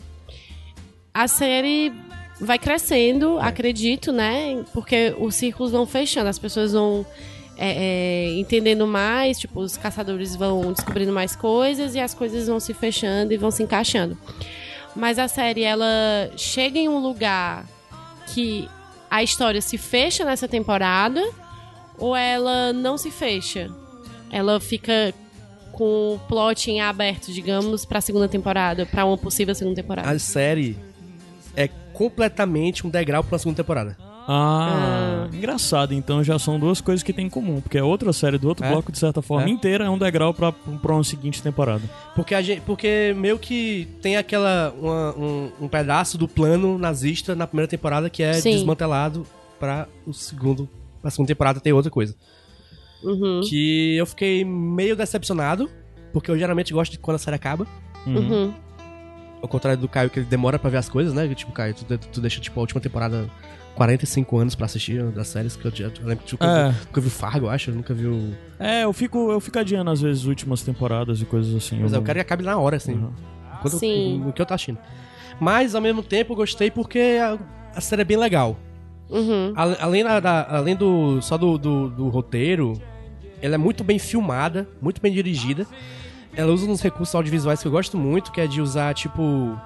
[1.13, 1.93] A série
[2.41, 4.65] vai crescendo, acredito, né?
[4.73, 7.05] Porque os círculos vão fechando, as pessoas vão
[7.57, 12.61] é, é, entendendo mais, tipo, os caçadores vão descobrindo mais coisas e as coisas vão
[12.61, 14.17] se fechando e vão se encaixando.
[14.95, 15.87] Mas a série, ela
[16.37, 17.67] chega em um lugar
[18.33, 18.69] que
[19.11, 21.23] a história se fecha nessa temporada
[21.99, 23.71] ou ela não se fecha?
[24.31, 25.13] Ela fica
[25.73, 30.11] com o plot em aberto, digamos, pra segunda temporada, pra uma possível segunda temporada.
[30.11, 30.77] A série
[31.57, 33.97] é completamente um degrau pra uma segunda temporada.
[34.31, 35.93] Ah, engraçado.
[35.93, 37.61] Então já são duas coisas que tem em comum.
[37.61, 38.71] Porque a outra série do outro É.
[38.71, 39.51] bloco, de certa forma, É.
[39.51, 41.83] inteira é um degrau pra, pra uma seguinte temporada.
[42.15, 44.73] Porque, a gente, porque meio que tem aquela.
[44.81, 48.53] uma- um, um pedaço do plano nazista na primeira temporada que é Sim.
[48.53, 49.27] desmantelado
[49.59, 50.69] pra o segundo.
[51.03, 52.15] Pra segunda temporada ter outra coisa.
[53.03, 53.41] Uhum.
[53.49, 55.69] Que eu fiquei meio decepcionado,
[56.13, 57.67] porque eu geralmente gosto de quando a série acaba.
[58.07, 58.53] Uhum.
[59.41, 61.33] Ao contrário do Caio, que ele demora pra ver as coisas, né?
[61.35, 63.29] Tipo, Caio, tu, tu deixa, tipo, a última temporada
[63.77, 66.69] 45 anos pra assistir das séries que eu, já- eu lembro que tipo, É.
[66.71, 68.33] eu nunca vi Fargo, eu acho, eu nunca vi o...
[68.59, 71.79] É, eu fico, eu fico adiando às vezes as últimas temporadas e coisas assim.
[71.81, 72.95] Mas eu não- quero que acabe na hora, assim.
[72.95, 73.13] Uhum.
[73.63, 74.19] Quando, Sim.
[74.25, 74.79] No que eu tô assistindo.
[75.41, 77.39] Mas, ao mesmo tempo, eu gostei porque a,
[77.75, 78.57] a série é bem legal.
[79.09, 79.53] Uhum.
[79.55, 82.73] Ale- Além, da, da- além do só do, do, do roteiro,
[83.41, 85.65] ela é muito bem filmada, muito bem dirigida.
[86.39, 89.59] Ela usa uns recursos audiovisuais que eu gosto muito, que é de usar, tipo...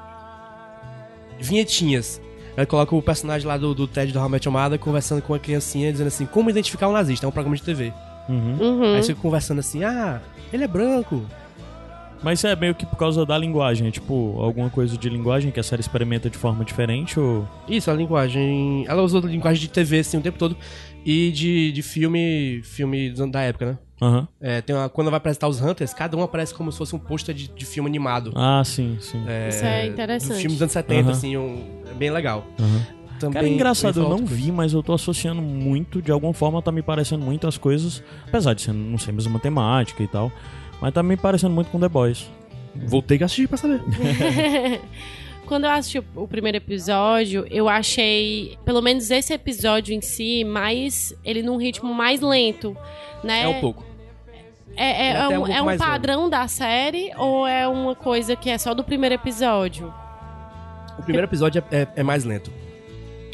[1.39, 2.19] Vinhetinhas.
[2.57, 5.93] Ela coloca o personagem lá do, do Ted do Your Mother conversando com uma criancinha,
[5.93, 7.93] dizendo assim, como identificar um nazista, é um programa de TV.
[8.27, 8.57] Uhum.
[8.59, 8.95] Uhum.
[8.95, 11.23] Aí você fica conversando assim, ah, ele é branco.
[12.23, 15.61] Mas é meio que por causa da linguagem, é tipo, alguma coisa de linguagem que
[15.61, 17.47] a série experimenta de forma diferente ou.
[17.69, 18.87] Isso, a linguagem...
[18.89, 20.57] Ela usou a linguagem de TV, assim, o tempo todo.
[21.05, 23.79] E de, de filme, filme da época, né?
[24.03, 24.27] Aham.
[24.41, 26.99] É, tem uma, quando vai apresentar os Hunters, cada um aparece como se fosse um
[26.99, 28.33] pôster de, de filme animado.
[28.35, 29.23] Ah, sim, sim.
[29.49, 30.41] Isso é interessante.
[30.41, 31.11] filme dos anos 70, Aham.
[31.11, 32.45] assim, um, é bem legal.
[32.59, 32.87] Aham.
[33.21, 36.73] Também, Cara, engraçado, eu não vi, mas eu tô associando muito, de alguma forma tá
[36.73, 40.33] me parecendo muito as coisas, apesar de ser, não ser a mesma temática e tal,
[40.81, 42.29] mas tá me parecendo muito com The Boys.
[42.75, 43.81] Voltei que assistir pra saber.
[45.47, 50.43] Quando eu assisti o- o primeiro episódio, eu achei, pelo menos esse episódio em si,
[50.45, 51.15] mais.
[51.25, 52.77] ele num ritmo mais lento,
[53.23, 53.43] né?
[53.43, 53.85] É um pouco.
[54.77, 55.93] É, é- é é um é um mais longo.
[55.93, 59.93] padrão da série ou é uma coisa que é só do primeiro episódio?
[60.99, 62.51] O primeiro episódio é, é- é mais lento.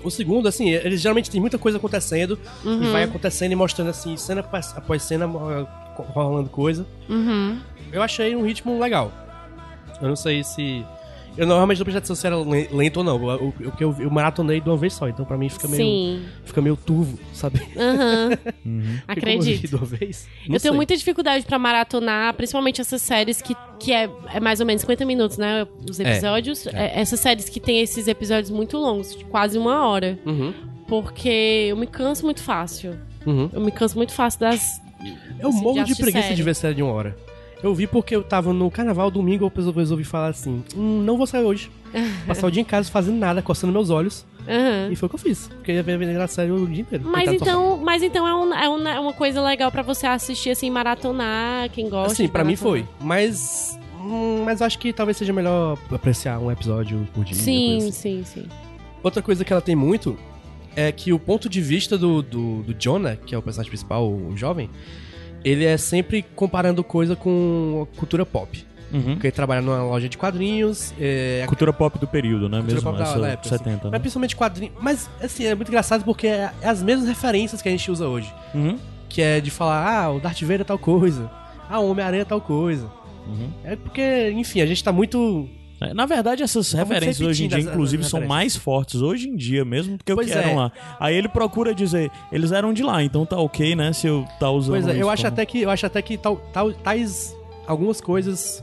[0.04, 4.16] O segundo, assim, eles geralmente tem muita coisa acontecendo e vai acontecendo e mostrando assim,
[4.16, 5.66] cena após após cena eh,
[6.12, 6.86] rolando coisa.
[7.08, 7.60] Uhum.
[7.92, 9.12] Eu achei um ritmo legal.
[10.00, 10.84] Eu não sei se.
[11.36, 13.16] Eu normalmente não prestei atenção se era le- lento ou não.
[13.36, 15.82] O, que eu, eu maratonei de uma vez só, então pra mim fica meio.
[15.82, 16.22] Sim.
[16.44, 17.60] Fica meio turvo, sabe?
[17.76, 18.30] Aham.
[18.64, 19.68] Eu vi Acredito.
[19.68, 20.28] de uma vez.
[20.48, 24.66] Eu tenho muita dificuldade pra maratonar, principalmente essas séries que, que é, é mais ou
[24.66, 25.66] menos 50 minutos, né?
[25.88, 26.66] Os episódios.
[26.66, 30.18] É, essas séries que tem esses episódios muito longos, de quase uma hora.
[30.26, 30.52] Uhum,
[30.88, 32.98] Porque eu me canso muito fácil.
[33.24, 33.48] uhum.
[33.52, 34.80] Eu me canso muito fácil das.
[35.38, 36.34] Eu assim, morro de assistir preguiça série.
[36.34, 37.16] de ver série de uma hora.
[37.62, 41.26] Eu vi porque eu tava no carnaval domingo, eu resolvi- falar assim: hum, não vou
[41.26, 41.70] sair hoje.
[42.26, 44.24] Passar o dia em casa fazendo nada, coçando meus olhos.
[44.48, 44.90] Aham.
[44.90, 45.48] E foi o que eu fiz.
[45.48, 47.04] Porque eu ia ver a série o dia inteiro.
[47.06, 47.34] Mas sofá.
[47.34, 50.70] então, mas então é, um- é uma, é uma coisa legal pra você assistir, assim,
[50.70, 52.22] maratonar, quem gosta.
[52.22, 52.86] De pra mim foi.
[53.00, 53.78] Mas.
[54.00, 57.34] hum, mas acho que talvez seja melhor apreciar um episódio por dia.
[57.34, 57.90] Sim, assim.
[57.92, 58.46] sim, sim.
[59.02, 60.16] Outra coisa que ela tem muito
[60.76, 64.08] é que o ponto de vista do, do, do Jonah, que é o personagem principal,
[64.08, 64.70] o jovem,
[65.44, 68.66] ele é sempre comparando coisa com cultura pop.
[68.92, 69.14] Uhum.
[69.14, 72.58] Porque ele trabalha numa loja de quadrinhos, é, Cultura pop do período, né?
[72.58, 73.54] cultura Mesmo pop essa da época.
[73.54, 73.64] assim.
[73.64, 73.98] 70, Mas né?
[73.98, 74.74] principalmente quadrinhos.
[74.80, 78.06] Mas, assim, é muito engraçado porque é, é as mesmas referências que a gente usa
[78.08, 78.32] hoje.
[78.54, 78.78] Uhum.
[79.08, 81.30] Que é de falar, ah, o Darth Vader é tal coisa.
[81.68, 82.90] Ah, o Homem-Aranha é tal coisa.
[83.26, 83.50] Uhum.
[83.62, 85.46] É porque, enfim, a gente tá muito.
[85.80, 89.36] É, Na verdade, essas Vamos referências hoje em dia, inclusive, são mais fortes hoje em
[89.36, 90.54] dia mesmo do que o Pois que eram é.
[90.54, 90.72] lá.
[90.98, 93.92] Aí ele procura dizer, eles eram de lá, então tá ok, né?
[93.92, 96.02] Se eu tá usando Pois é, eu isso acho como- até que eu acho até
[96.02, 97.34] que tal, tal, tais
[97.66, 98.62] algumas coisas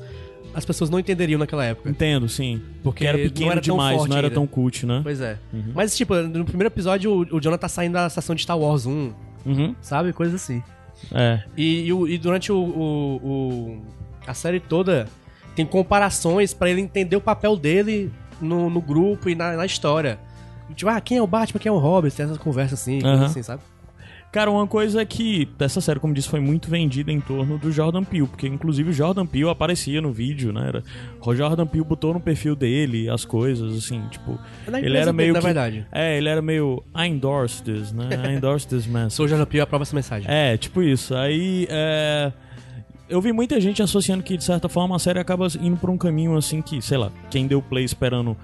[0.53, 1.89] as pessoas não entenderiam naquela época.
[1.89, 2.61] Entendo, sim.
[2.81, 4.33] Porque Porque era não pequeno era tão demais, não era ainda.
[4.35, 5.01] tão cult, né?
[5.03, 5.37] Pois é.
[5.53, 5.71] Uhum.
[5.75, 8.85] Mas, tipo, no primeiro episódio, o, o Jonah tá saindo da estação de Star Wars
[8.85, 9.11] 1,
[9.45, 9.75] Uhum.
[9.81, 10.13] sabe?
[10.13, 10.63] Coisas assim.
[11.13, 11.43] É.
[11.57, 13.81] E, e o- e durante o, o- o-
[14.25, 15.07] a série toda,
[15.55, 20.19] tem comparações pra ele entender o papel dele no, no grupo e na, na história.
[20.73, 22.09] Tipo, ah, quem é o Batman, quem é o Robin?
[22.09, 23.25] Tem essas conversas assim, Aham.
[23.25, 23.61] assim, sabe?
[24.35, 27.71] Cara, uma coisa é que essa série, como disse, foi muito vendida em torno do
[27.71, 30.67] Jordan Peele, porque inclusive o Jordan Peele aparecia no vídeo, né?
[30.67, 30.83] Era,
[31.21, 34.37] o Jordan Peele botou no perfil dele as coisas, assim, tipo.
[34.67, 35.87] Na ele era meio que, verdade.
[35.89, 36.83] É, ele era meio.
[36.93, 38.09] I endorse this, né?
[38.25, 39.13] I endorse this message.
[39.13, 40.29] Sou o Jordan Peele, aprova essa mensagem.
[40.29, 41.15] É, tipo isso.
[41.15, 42.33] Aí, é...
[43.07, 45.97] Eu vi muita gente associando que, de certa forma, a série acaba indo por um
[45.97, 48.35] caminho assim que, sei lá, quem deu play esperando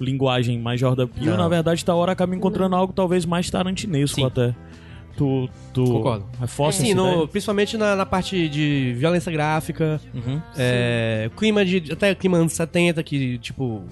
[0.00, 4.24] linguagem mais Jordan Peele, na verdade, tá hora acaba encontrando algo talvez mais tarantinesco Sim.
[4.26, 4.54] até.
[5.16, 6.26] Tu, tu Concordo.
[6.40, 10.40] reforça Sim, essa no- principalmente na, na parte de violência gráfica, Uhum.
[10.56, 11.92] é, clima de.
[11.92, 13.82] Até clima anos 70, que, tipo,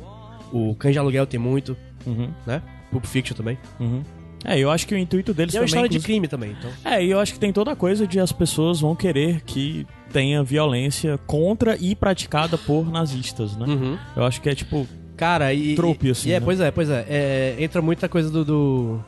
[0.53, 2.31] o Cães de Aluguel tem muito, Uhum.
[2.47, 2.63] né?
[2.93, 3.59] Pulp Fiction também.
[3.81, 4.05] Uhum.
[4.45, 5.67] É, eu acho que o intuito deles E é uma também...
[5.67, 6.71] história de inclusive- crime também, então.
[6.85, 9.85] É, e eu acho que tem toda a coisa de as pessoas vão querer que
[10.17, 13.67] tenha violência contra e praticada por nazistas, né?
[13.67, 13.99] Uhum.
[14.17, 14.89] Eu acho que é tipo...
[15.15, 15.75] Cara, e.
[15.75, 16.45] Trope, assim, e é, né?
[16.45, 18.43] pois é, pois é, é, Entra muita coisa do.
[18.45, 19.01] do...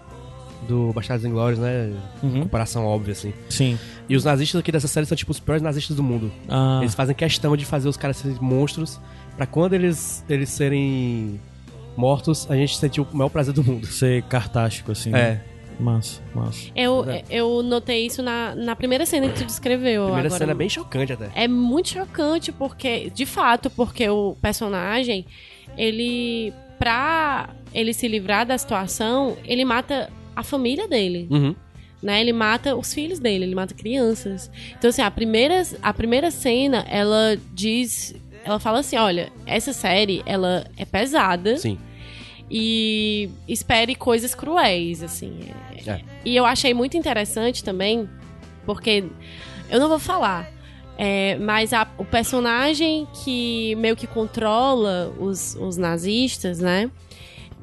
[0.66, 1.92] Do Bastardos Inglórios, né?
[2.22, 2.42] Uhum.
[2.42, 3.32] Comparação óbvia, assim.
[3.48, 3.78] Sim.
[4.06, 6.30] E os nazistas aqui dessa série são, tipo, os piores nazistas do mundo.
[6.46, 9.00] Ah, Eles fazem questão de fazer os caras serem monstros,
[9.36, 11.40] pra quando eles, eles serem
[11.96, 13.86] mortos, a gente sentir o maior prazer do mundo.
[13.86, 15.10] ser cartástico, assim.
[15.10, 15.40] né?
[15.78, 16.70] Massa, massa.
[16.74, 17.22] Eu, É.
[17.30, 20.02] eu notei isso na, na primeira cena que tu descreveu.
[20.02, 20.38] A primeira agora.
[20.38, 21.30] cena é bem chocante até.
[21.34, 25.24] É muito chocante porque, de fato, porque o personagem,
[25.76, 31.54] ele, pra ele se livrar da situação, ele mata a família dele, Uhum.
[32.02, 32.20] né?
[32.20, 34.50] Ele mata os filhos dele, ele mata crianças.
[34.76, 38.14] Então, assim, a primeira, a primeira cena, ela diz,
[38.44, 41.78] ela fala assim, olha, essa série, ela é pesada Sim.
[42.50, 45.40] E espere coisas cruéis, assim.
[45.86, 46.00] É-.
[46.24, 48.08] E eu achei muito interessante também,
[48.64, 49.04] porque
[49.70, 50.50] eu não vou falar,
[50.96, 56.90] é, mas a- o personagem que meio que controla os, os nazistas, né?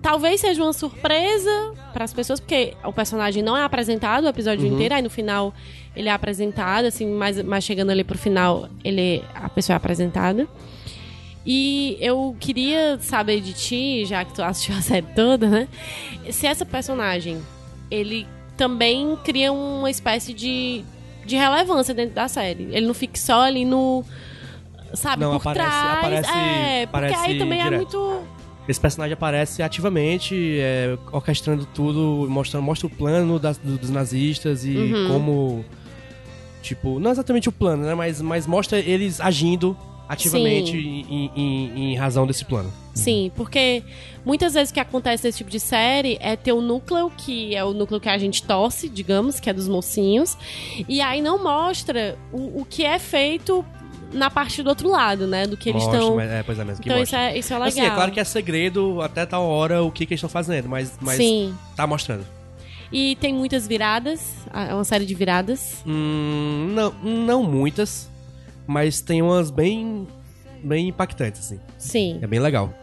[0.01, 4.67] Talvez seja uma surpresa para as pessoas, porque o personagem não é apresentado o episódio
[4.67, 4.73] Uhum.
[4.75, 5.51] inteiro, aí no final
[5.95, 10.47] ele é apresentado, assim, mas, mas chegando ali pro final, ele, a pessoa é apresentada.
[11.45, 15.67] E eu queria saber de ti, já que tu assistiu a série toda, né?
[16.31, 17.39] Se essa personagem,
[17.91, 18.25] ele
[18.57, 20.83] também cria uma espécie de,
[21.25, 22.63] de relevância dentro da série.
[22.71, 24.03] Ele não fica só ali no.
[24.93, 25.97] Sabe, Não, por aparece- trás.
[25.97, 27.81] aparece- é, porque aparece aí também é direto.
[27.99, 28.21] muito.
[28.67, 34.65] Esse personagem aparece ativamente, é, orquestrando tudo, mostrando, mostra o plano das- do- dos nazistas
[34.65, 35.07] e Uhum.
[35.09, 35.65] como.
[36.63, 37.93] Tipo, não exatamente o plano, né?
[37.93, 42.71] Mas, mas mostra eles agindo ativamente em, em- em razão desse plano.
[42.93, 43.83] Sim, porque
[44.25, 47.63] muitas vezes o que acontece nesse tipo de série é ter o núcleo, que é
[47.63, 50.37] o núcleo que a gente torce, digamos, que é dos mocinhos,
[50.87, 53.65] e aí não mostra o, o que é feito
[54.13, 55.45] na parte do outro lado, né?
[55.45, 56.21] Do que eles estão.
[56.21, 56.81] É, pois é mesmo.
[56.81, 57.67] que Então isso é, isso é legal.
[57.69, 60.69] Assim, é claro que é segredo até tal hora o que, que eles estão fazendo,
[60.69, 61.53] mas, mas Sim.
[61.75, 62.25] tá mostrando.
[62.91, 64.21] E tem muitas viradas.
[64.53, 65.83] É uma série de viradas.
[65.85, 68.09] Hum, não, não muitas,
[68.67, 70.07] mas tem umas bem,
[70.63, 71.59] bem impactantes, assim.
[71.77, 72.19] Sim.
[72.21, 72.73] É bem legal.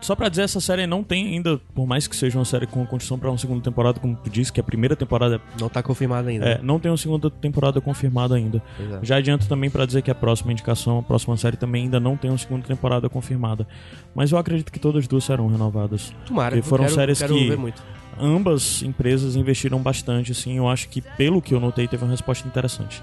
[0.00, 2.86] Só pra dizer, essa série não tem ainda, por mais que seja uma série com
[2.86, 6.28] construção pra uma segunda temporada, como tu disse, que a primeira temporada Não tá confirmado
[6.28, 6.46] ainda.
[6.50, 8.62] é, não tem uma segunda temporada confirmada ainda.
[8.78, 9.00] É.
[9.04, 12.16] Já adianto também pra dizer que a próxima indicação, a próxima série também ainda não
[12.16, 13.66] tem uma segunda temporada confirmada.
[14.14, 16.12] Mas eu acredito que todas duas serão renovadas.
[16.24, 16.54] Tomara.
[16.54, 17.82] Porque foram quero, séries quero que- ver muito.
[18.20, 22.46] Ambas empresas investiram bastante, assim, eu acho que pelo que eu notei teve uma resposta
[22.46, 23.02] interessante.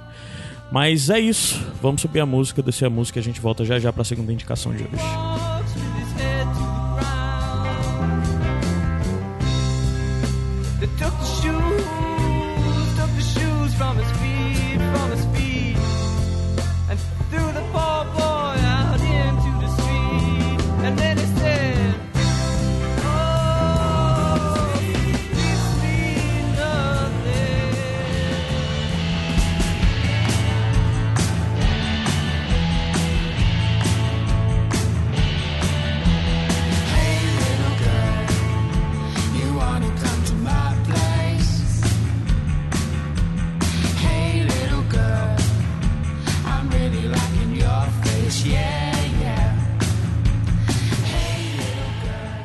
[0.76, 3.80] Mas é isso, vamos subir a música, descer a música e a gente volta já
[3.80, 4.92] já pra segunda indicação de hoje.
[10.98, 11.35] took the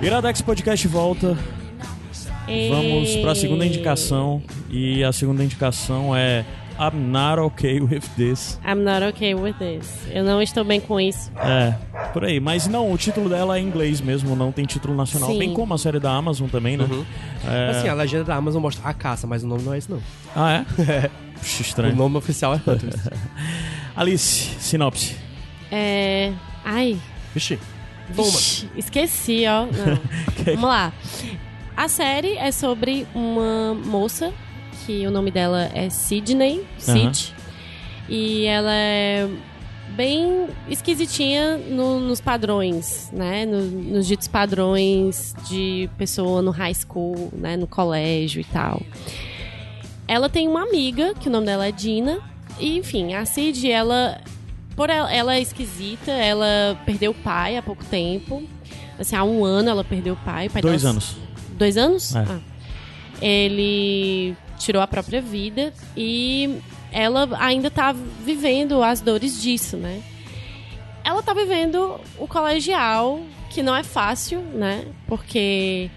[0.02, 1.36] Iradex Podcast volta,
[2.70, 4.42] vamos pra segunda indicação.
[4.70, 6.44] E a segunda indicação é
[6.78, 8.58] I'm not okay with this.
[8.64, 9.98] I'm not okay with this.
[10.10, 11.30] Eu não estou bem com isso.
[11.36, 11.74] É,
[12.14, 12.40] por aí.
[12.40, 15.28] Mas não, o título dela é em inglês mesmo, não tem título nacional.
[15.30, 15.38] Sim.
[15.38, 16.86] Bem como a série da Amazon também, né?
[17.46, 17.70] É...
[17.70, 20.00] Assim, a legenda da Amazon mostra a caça, mas o nome não é esse, não.
[20.34, 21.10] Ah, é?
[21.38, 21.96] Puxa, O estranho.
[21.96, 22.96] nome oficial é Hunters.
[23.96, 25.16] Alice, sinopse.
[25.70, 26.32] É.
[26.64, 26.98] Ai.
[27.34, 27.58] Vixe.
[28.14, 28.28] Toma.
[28.30, 29.66] Vixe, esqueci, ó.
[30.44, 30.92] Vamos lá.
[31.76, 34.32] A série é sobre uma moça
[34.84, 37.34] que o nome dela é Sydney, Sid.
[38.08, 39.28] E ela é
[39.94, 43.46] bem esquisitinha no- nos padrões, né?
[43.46, 47.56] No- nos ditos padrões de pessoa no high school, né?
[47.56, 48.82] No colégio e tal.
[50.08, 52.18] Ela tem uma amiga, que o nome dela é Dina.
[52.60, 54.20] E, enfim, a Sid, ela...
[54.76, 58.42] Por ela, ela é esquisita, ela perdeu o pai há pouco tempo.
[58.98, 60.46] Assim, há um ano ela perdeu o pai.
[60.46, 61.16] o pai Dois dela- anos.
[61.58, 62.14] Dois anos?
[62.16, 62.20] É.
[62.26, 62.40] Ah.
[63.20, 66.58] Ele tirou a própria vida e
[66.92, 67.92] ela ainda tá
[68.24, 70.00] vivendo as dores disso, né?
[71.04, 73.20] Ela tá vivendo o colegial,
[73.50, 74.86] que não é fácil, né?
[75.06, 75.90] Porque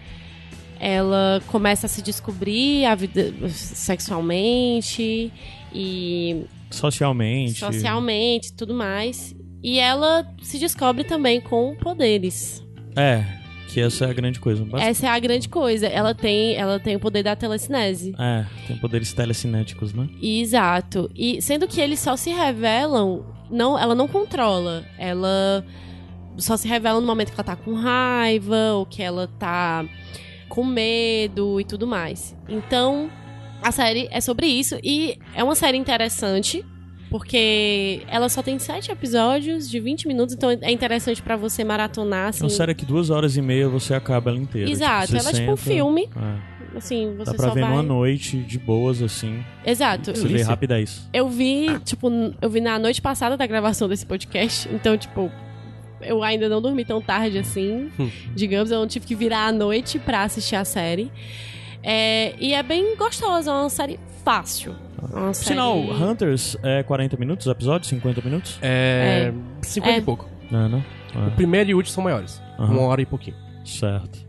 [0.80, 5.32] ela começa a se descobrir a vida sexualmente
[5.73, 7.59] e Socialmente.
[7.59, 9.36] socialmente e tudo mais.
[9.62, 12.62] E ela se descobre também com poderes.
[12.95, 13.23] É,
[13.69, 14.63] que essa é a grande coisa.
[14.65, 15.88] Bas- Essa é a grande coisa.
[15.88, 18.13] Ela tem, ela tem o poder da telecinese.
[18.19, 20.07] É, tem poderes telecinéticos, né?
[20.21, 21.09] Exato.
[21.15, 24.86] E sendo que eles só se revelam, não, ela não controla.
[24.97, 25.65] Ela
[26.38, 29.86] só se revela no momento que ela tá com raiva ou que ela tá
[30.49, 32.36] com medo e tudo mais.
[32.49, 33.09] Então,
[33.63, 36.63] a série é sobre isso e é uma série interessante.
[37.10, 42.26] Porque ela só tem sete episódios de 20 minutos, então é interessante pra você maratonar,
[42.26, 42.43] É assim.
[42.43, 44.67] uma série que duas horas e meia você acaba ela inteira.
[44.67, 46.10] Exato, Tipo, ela você é tipo um senta, filme.
[46.15, 46.54] é.
[46.76, 47.69] Assim, você Dá pra só ver vai...
[47.69, 49.43] numa noite, de boas, assim.
[49.63, 50.10] Exato.
[50.10, 50.47] Você vê Delícia.
[50.47, 51.08] rapidez.
[51.13, 52.10] Eu vi, tipo,
[52.41, 55.32] eu vi na noite passada da gravação desse podcast, então, tipo,
[56.02, 57.91] eu ainda não dormi tão tarde assim.
[58.34, 61.12] digamos, eu não tive que virar à noite pra assistir a série.
[61.83, 64.73] É, e é bem gostosa, é uma série fácil.
[65.01, 65.47] É Uma série...
[65.49, 67.87] sinal, Hunters é 40 minutos o episódio?
[67.87, 68.57] 50 minutos?
[68.61, 69.33] É.
[69.61, 69.97] 50 É.
[69.99, 70.29] e pouco.
[70.49, 70.79] Não, não?
[71.15, 72.41] O É, primeiro e o último são maiores.
[72.57, 72.71] Aham.
[72.73, 73.35] Uma hora e pouquinho.
[73.65, 74.23] certo.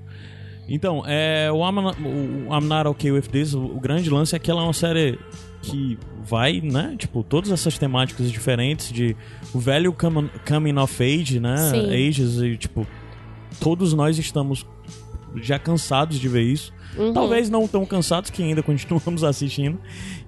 [0.67, 4.39] Então, é, o, I'm Not, o I'm Not Okay With This, o, grande lance é
[4.39, 5.19] que ela é uma série
[5.61, 6.95] que vai, né?
[6.99, 9.15] Tipo, todas essas temáticas diferentes de
[9.53, 11.57] o velho come- coming of age, né?
[11.71, 11.91] Sim.
[12.09, 12.87] Ages e, tipo,
[13.61, 14.67] todos nós estamos
[15.37, 16.73] já cansados de ver isso.
[16.97, 17.13] Uhum.
[17.13, 19.79] Talvez não tão cansados que ainda continuamos assistindo.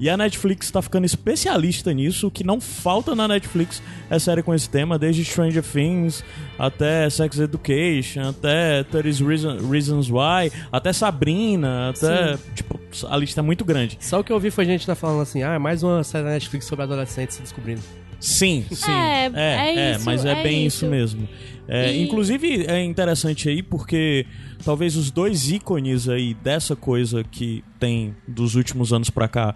[0.00, 2.26] E a Netflix tá ficando especialista nisso.
[2.26, 6.24] O que não falta na Netflix é série com esse tema, desde Stranger Things
[6.58, 12.36] até Sex Education, até 30 Reason- Reasons Why, até Sabrina, até.
[12.54, 13.98] Tipo, a lista é muito grande.
[14.00, 16.24] Só o que eu ouvi foi gente tá falando assim, ah, é mais uma série
[16.24, 17.80] da Netflix sobre adolescentes se descobrindo.
[18.18, 18.90] Sim, sim.
[18.90, 20.86] É, é isso, mas é, é bem isso, isso.
[20.86, 21.28] mesmo.
[21.68, 24.24] É, E- Inclusive, é interessante aí porque
[24.64, 29.54] talvez os dois ícones aí dessa coisa que tem dos últimos anos pra cá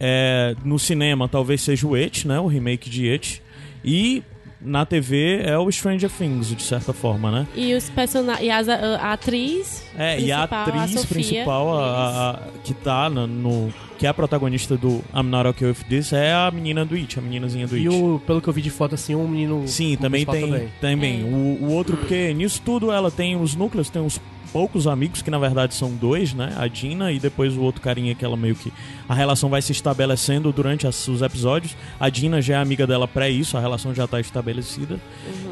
[0.00, 2.40] é, no cinema talvez seja o It, né?
[2.40, 3.42] O remake de It.
[3.84, 4.22] E
[4.64, 7.46] na TV é o Stranger Things, de certa forma, né?
[7.54, 8.46] E os personagens.
[8.46, 9.84] E as- a, a atriz.
[9.98, 14.08] É, e a atriz Sofia, principal, a- a- a- que tá no, no- que é
[14.08, 17.66] a protagonista do I'm Not Okay With This, é a menina do It, a meninazinha
[17.66, 17.84] do It.
[17.84, 19.66] E o, pelo que eu vi de foto, assim, um menino.
[19.68, 21.20] Sim, também tem também.
[21.20, 21.24] É.
[21.24, 24.20] O, o outro, porque nisso tudo ela tem os núcleos, tem uns
[24.52, 26.54] poucos amigos, que na verdade são dois, né?
[26.58, 28.72] A Dina e depois o outro carinha que ela meio que.
[29.08, 31.76] A relação vai se estabelecendo durante as- os episódios.
[31.98, 35.00] A Dina já é amiga dela pré isso, a relação já tá estabelecida.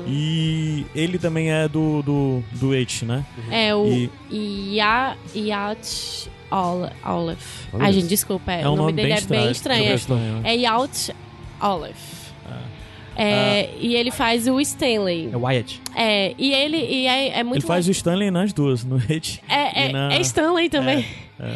[0.06, 3.24] E ele também é do, do, do It, né?
[3.50, 3.86] É o.
[3.86, 4.10] E-
[4.76, 7.40] Ya, Yacht Ol- Olive.
[7.72, 8.52] Olha Ai, gente, desculpa.
[8.52, 9.94] É, É um o nome nome dele bem é bem estranho, estranho.
[9.94, 11.12] estranho, É Yacht
[11.60, 11.94] Olive.
[12.48, 12.79] É,
[13.80, 15.30] E ele faz o Stanley.
[15.32, 15.80] É Wyatt.
[15.94, 19.42] É, e ele e é, é muito Ele faz o Stanley nas duas, no It.
[19.48, 21.04] É, é, na- é Stanley também.
[21.38, 21.54] é.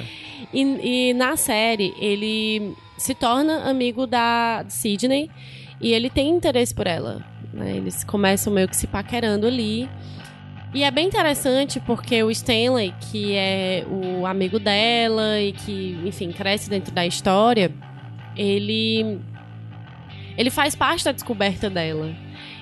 [0.53, 5.29] E, e na série, ele se torna amigo da Sidney
[5.81, 7.25] e ele tem interesse por ela.
[7.53, 7.77] né?
[7.77, 9.89] Eles começam meio que se paquerando ali.
[10.73, 16.31] E é bem interessante porque o Stanley, que é o amigo dela e que, enfim,
[16.33, 17.73] cresce dentro da história,
[18.37, 19.19] ele.
[20.37, 22.13] Ele faz parte da descoberta dela.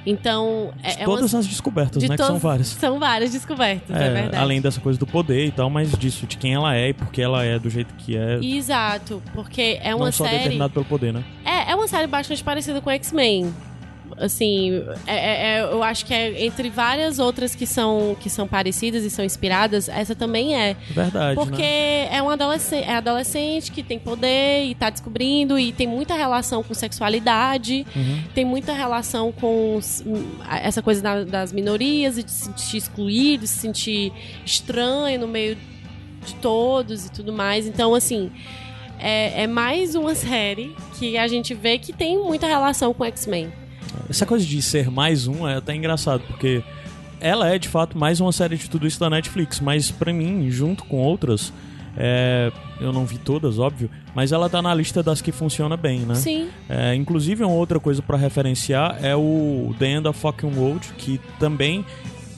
[0.05, 2.17] Então, é, De é uma- todas as descobertas, de né?
[2.17, 2.67] Que são várias.
[2.69, 4.37] São várias descobertas, é, É, verdade.
[4.37, 7.11] além dessa coisa do poder e tal, mas disso, de quem ela é e por
[7.13, 8.39] que ela é do jeito que é.
[8.43, 10.39] Exato, porque é uma não só série.
[10.39, 11.23] determinado pelo poder, né?
[11.45, 13.55] É, é uma série bastante parecida com X-Men.
[14.19, 18.47] Assim, é- é- é- eu acho que é entre várias outras que são, que são
[18.47, 20.77] parecidas e são inspiradas, essa também é.
[20.91, 22.09] Verdade, Porque né?
[22.17, 26.63] é um adolescente, é adolescente que tem poder e tá descobrindo, e tem muita relação
[26.63, 28.23] com sexualidade, Uhum.
[28.35, 29.79] tem muita relação com
[30.63, 34.13] essa coisa da- das minorias e de se sentir excluído, de se sentir
[34.45, 35.57] estranho no meio
[36.25, 37.67] de todos e tudo mais.
[37.67, 38.31] Então, assim,
[38.99, 43.53] é, é mais uma série que a gente vê que tem muita relação com X-Men.
[44.09, 46.63] Essa coisa de ser mais um é até engraçado, porque
[47.21, 50.51] ela é de fato mais uma série de tudo isso da Netflix, mas pra mim,
[50.51, 51.53] junto com outras,
[51.97, 56.01] é, eu não vi todas, óbvio, mas ela tá na lista das que funciona bem,
[56.01, 56.15] né?
[56.15, 56.49] Sim.
[56.69, 61.21] É, inclusive, uma outra coisa pra referenciar é o The End of Fucking World, que
[61.39, 61.85] também,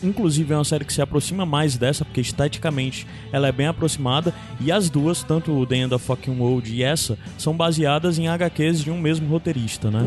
[0.05, 4.33] inclusive, é uma série que se aproxima mais dessa, porque esteticamente ela é bem aproximada,
[4.61, 8.29] e as duas, tanto o The End of Fucking World e essa, são baseadas em
[8.29, 10.01] HQs de um mesmo roteirista, né?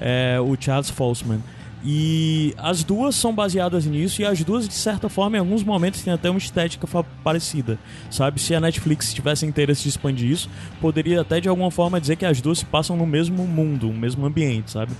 [0.00, 1.40] É, o Charles Folsman.
[1.86, 6.02] E as duas são baseadas nisso, e as duas, de certa forma, em alguns momentos,
[6.02, 6.86] têm até uma estética
[7.22, 7.78] parecida.
[8.10, 8.40] Sabe?
[8.40, 10.48] Se a Netflix tivesse interesse de expandir isso,
[10.80, 13.98] poderia até de alguma forma dizer que as duas se passam no mesmo mundo, no
[13.98, 14.92] mesmo ambiente, sabe?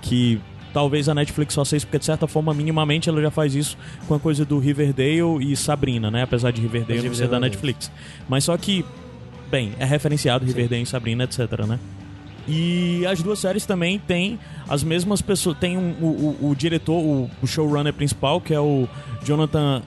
[0.00, 0.40] Que
[0.72, 3.76] talvez a Netflix faça isso, porque de certa forma, minimamente, ela já faz isso
[4.08, 6.22] com a coisa do Riverdale e Sabrina, né?
[6.22, 7.40] Apesar de Riverdale Mas não ser da.
[7.40, 7.90] Netflix.
[8.28, 8.84] Mas só que,
[9.50, 11.78] bem, é referenciado Riverdale e Sabrina, etc, né?
[12.48, 15.56] E as duas séries também têm as mesmas pessoas.
[15.58, 18.88] Tem um- o, o, o diretor, o, o showrunner principal, que é o
[19.24, 19.82] Jonathan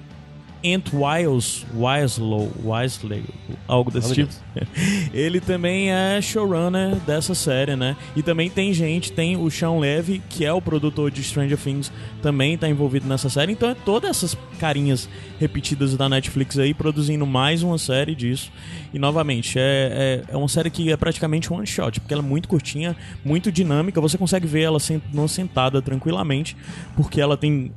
[0.74, 3.24] Ant Wiles, Wiselow, Wisley,
[3.68, 4.45] algo desse Algo tipo.
[5.13, 7.95] Ele também é showrunner dessa série, né?
[8.16, 11.91] E também tem gente, tem o Sean Levy, que é o produtor de Stranger Things,
[12.22, 13.51] também tá envolvido nessa série.
[13.51, 15.09] Então é todas essas carinhas
[15.39, 18.51] repetidas da Netflix aí, produzindo mais uma série disso.
[18.93, 22.26] E novamente, é, é, é uma série que é praticamente one shot, porque ela é
[22.26, 23.99] muito curtinha, muito dinâmica.
[23.99, 26.55] Você consegue ver ela sent- numa sentada tranquilamente,
[26.95, 27.72] porque ela tem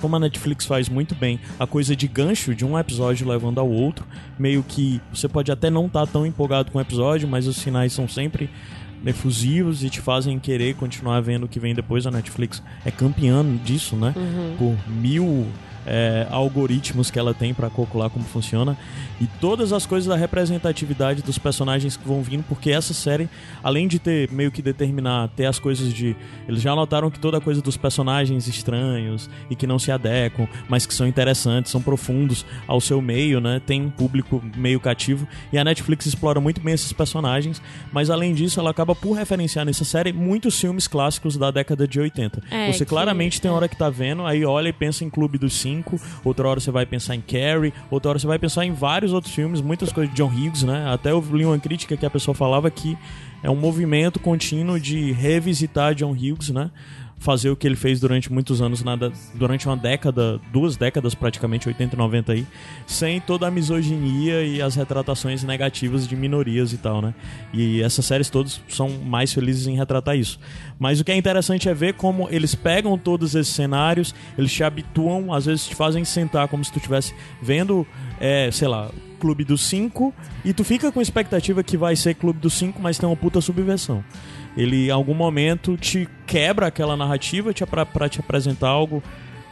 [0.00, 3.70] como a Netflix faz muito bem a coisa de gancho de um episódio levando ao
[3.70, 4.04] outro,
[4.38, 7.92] meio que você pode até não estar tão empolgado com o episódio, mas os sinais
[7.92, 8.50] são sempre
[9.04, 12.06] efusivos e te fazem querer continuar vendo o que vem depois.
[12.06, 14.14] A Netflix é campeã disso, né?
[14.58, 15.46] Por mil
[15.86, 18.76] é, algoritmos que ela tem pra calcular como funciona
[19.20, 23.28] e todas as coisas da representatividade dos personagens que vão vindo, porque essa série,
[23.62, 26.14] além de ter meio que determinar, ter as coisas de.
[26.48, 30.48] Eles já notaram que toda a coisa dos personagens estranhos e que não se adequam,
[30.68, 33.60] mas que são interessantes, são profundos ao seu meio, né?
[33.64, 37.62] Tem um público meio cativo e a Netflix explora muito bem esses personagens,
[37.92, 42.00] mas além disso, ela acaba por referenciar nessa série muitos filmes clássicos da década de
[42.00, 42.42] 80.
[42.50, 45.38] É, Você que- claramente tem hora que tá vendo, aí olha e pensa em Clube
[45.38, 45.71] dos Cinco,
[46.24, 49.34] outra hora você vai pensar em Carrie, outra hora você vai pensar em vários outros
[49.34, 50.92] filmes, muitas coisas de John Hughes, né?
[50.92, 52.96] Até eu li uma crítica que a pessoa falava que
[53.42, 56.70] é um movimento contínuo de revisitar John Hughes, né?
[57.22, 58.98] Fazer o que ele fez durante muitos anos, na
[59.32, 62.46] durante uma década, duas décadas praticamente, 80 e 90 aí,
[62.84, 67.14] sem toda a misoginia e as retratações negativas de minorias e tal, né?
[67.52, 70.40] E essas séries todas são mais felizes em retratar isso.
[70.80, 74.64] Mas o que é interessante é ver como eles pegam todos esses cenários, eles te
[74.64, 77.86] habituam, às vezes te fazem sentar como se tu estivesse vendo,
[78.20, 80.12] é, sei lá, Clube dos Cinco,
[80.44, 83.40] e tu fica com expectativa que vai ser Clube dos Cinco, mas tem uma puta
[83.40, 84.02] subversão.
[84.56, 87.52] Ele, em algum momento, te quebra aquela narrativa
[87.90, 89.02] pra te apresentar algo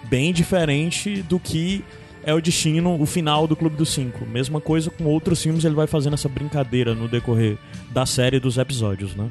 [0.05, 1.85] bem diferente do que
[2.23, 4.27] é o destino, o final do Clube dos Cinco.
[4.27, 7.57] Mesma coisa com outros filmes, ele vai fazendo essa brincadeira no decorrer
[7.91, 9.31] da série dos episódios, né?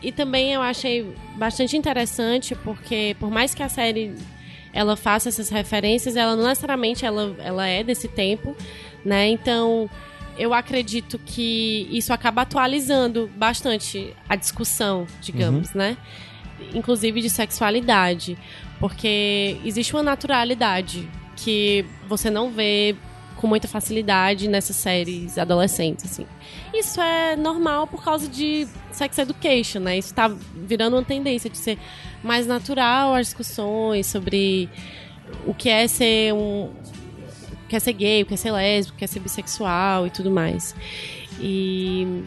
[0.00, 4.14] E também eu achei bastante interessante porque por mais que a série
[4.72, 8.56] ela faça essas referências, ela não necessariamente ela, ela é desse tempo,
[9.04, 9.28] né?
[9.28, 9.88] Então
[10.36, 15.96] eu acredito que isso acaba atualizando bastante a discussão, digamos, né?
[16.74, 18.36] Inclusive de sexualidade,
[18.80, 22.96] porque existe uma naturalidade que você não vê
[23.36, 26.26] com muita facilidade nessas séries adolescentes, assim.
[26.72, 29.98] Isso é normal por causa de sex education, né?
[29.98, 31.78] Isso tá virando uma tendência de ser
[32.22, 34.68] mais natural as discussões sobre
[35.46, 36.70] o que é ser um
[37.64, 40.06] o que é ser gay, o que é ser lésbico, o que é ser bissexual
[40.06, 40.74] e tudo mais.
[41.40, 42.24] E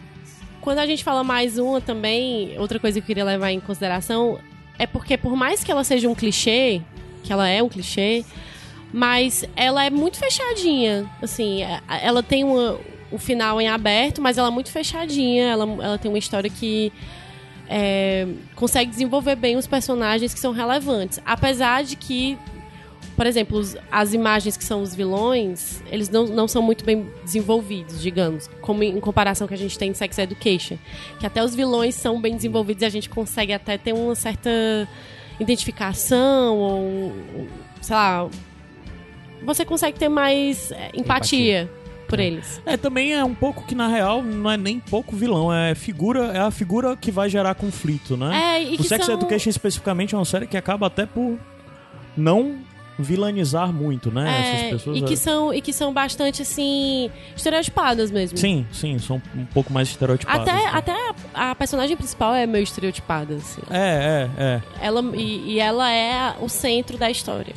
[0.60, 4.38] quando a gente fala mais uma também, outra coisa que eu queria levar em consideração
[4.78, 6.80] é porque por mais que ela seja um clichê,
[7.22, 8.24] que ela é um clichê,
[8.92, 11.08] mas ela é muito fechadinha.
[11.22, 12.78] Assim, é- ela tem uma,
[13.10, 15.48] o final em aberto, mas ela é muito fechadinha.
[15.48, 16.92] Ela, ela tem uma história que
[17.68, 21.20] é, consegue desenvolver bem os personagens que são relevantes.
[21.24, 22.38] Apesar de que,
[23.18, 27.04] por exemplo, os- as imagens que são os vilões, eles não, não são muito bem
[27.24, 30.78] desenvolvidos, digamos, como em, em comparação que a gente tem em Sex Education.
[31.18, 34.48] Que até os vilões são bem desenvolvidos e a gente consegue até ter uma certa
[35.40, 37.12] identificação ou,
[37.80, 38.28] sei lá,
[39.44, 41.68] você consegue ter mais é, empatia,
[42.06, 42.62] por eles.
[42.64, 46.26] É, também é um pouco que, na real, não é nem pouco vilão, é figura,
[46.32, 48.58] é a figura que vai gerar conflito, né?
[48.58, 49.14] É, e o Sex são...
[49.16, 51.36] Education especificamente é uma série que acaba até por
[52.16, 52.66] não
[52.98, 54.28] vilanizar muito, né?
[54.28, 54.96] É, Essas pessoas.
[54.98, 58.36] e, é- que são, e que são bastante, assim, estereotipadas mesmo.
[58.36, 60.48] Sim, sim, são um pouco mais estereotipadas.
[60.48, 60.70] Até, né?
[60.72, 60.92] até
[61.34, 63.62] a, a personagem principal é meio estereotipada, assim.
[63.70, 64.62] É, é, é.
[64.86, 67.54] Ela, e, e ela é o centro da história.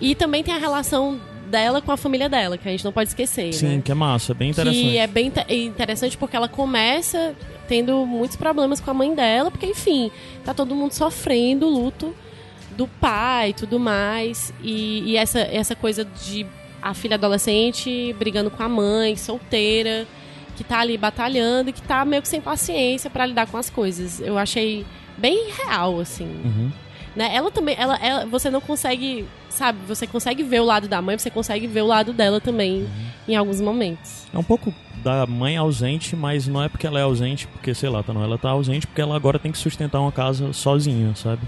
[0.00, 1.20] E também tem a relação
[1.50, 3.82] dela com a família dela, que a gente não pode esquecer, Sim, né?
[3.84, 4.82] que é massa, é bem interessante.
[4.82, 7.34] Que é bem inte- interessante porque ela começa
[7.68, 10.10] tendo muitos problemas com a mãe dela, porque, enfim,
[10.44, 12.14] tá todo mundo sofrendo luto
[12.76, 14.52] do pai e tudo mais.
[14.62, 16.46] E, e essa, essa coisa de
[16.82, 20.06] a filha adolescente brigando com a mãe, solteira,
[20.56, 23.70] que tá ali batalhando e que tá meio que sem paciência pra lidar com as
[23.70, 24.20] coisas.
[24.20, 24.84] Eu achei
[25.16, 26.26] bem real, assim.
[26.44, 26.70] Uhum.
[27.16, 27.30] Né?
[27.34, 31.16] Ela também, ela, ela- você não consegue, sabe, você consegue ver o lado da mãe,
[31.16, 32.86] você consegue ver o lado dela também
[33.26, 34.26] em alguns momentos.
[34.34, 37.88] É um pouco da mãe ausente, mas não é porque ela é ausente, porque, sei
[37.88, 38.22] lá, tá, não.
[38.24, 41.42] Ela tá ausente porque ela agora tem que sustentar uma casa sozinha, sabe?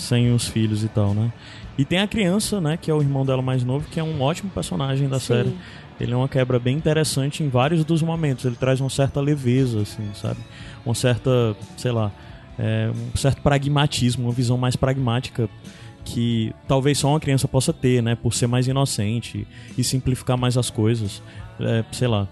[0.00, 1.32] Sem os filhos e tal, né?
[1.76, 4.20] E tem a criança, né, que é o irmão dela mais novo, que é um
[4.20, 5.26] ótimo personagem da Sim.
[5.26, 5.56] série.
[6.00, 8.44] Ele é uma quebra bem interessante em vários dos momentos.
[8.44, 10.40] Ele traz uma certa leveza, assim, sabe?
[10.84, 12.10] Uma certa, sei lá,
[12.58, 15.48] é, um certo pragmatismo, uma visão mais pragmática
[16.04, 18.14] que talvez só uma criança possa ter, né?
[18.14, 19.46] Por ser mais inocente
[19.76, 21.22] e simplificar mais as coisas.
[21.60, 22.26] É, sei lá,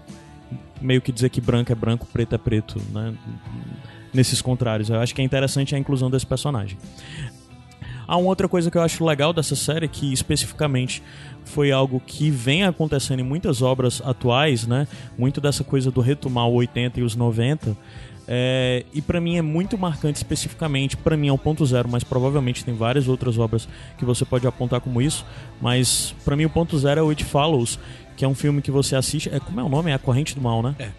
[0.81, 3.13] meio que dizer que branco é branco, preto é preto, né?
[4.13, 4.89] Nesses contrários.
[4.89, 6.77] Eu acho que é interessante a inclusão desse personagem.
[8.09, 11.03] Há uma outra coisa que eu acho legal dessa série, que especificamente
[11.45, 14.87] foi algo que vem acontecendo em muitas obras atuais, né?
[15.15, 17.77] Muito dessa coisa do retomar o 80 e os 90.
[18.27, 22.03] É, e pra mim é muito marcante especificamente, pra mim é o ponto zero, mas
[22.03, 25.23] provavelmente tem várias outras obras que você pode apontar como isso.
[25.61, 27.77] Mas pra mim o ponto zero é o It Follows,
[28.17, 29.29] que é um filme que você assiste.
[29.29, 29.91] É, como é o nome?
[29.91, 30.73] É A Corrente do Mal, né?
[30.79, 30.89] É.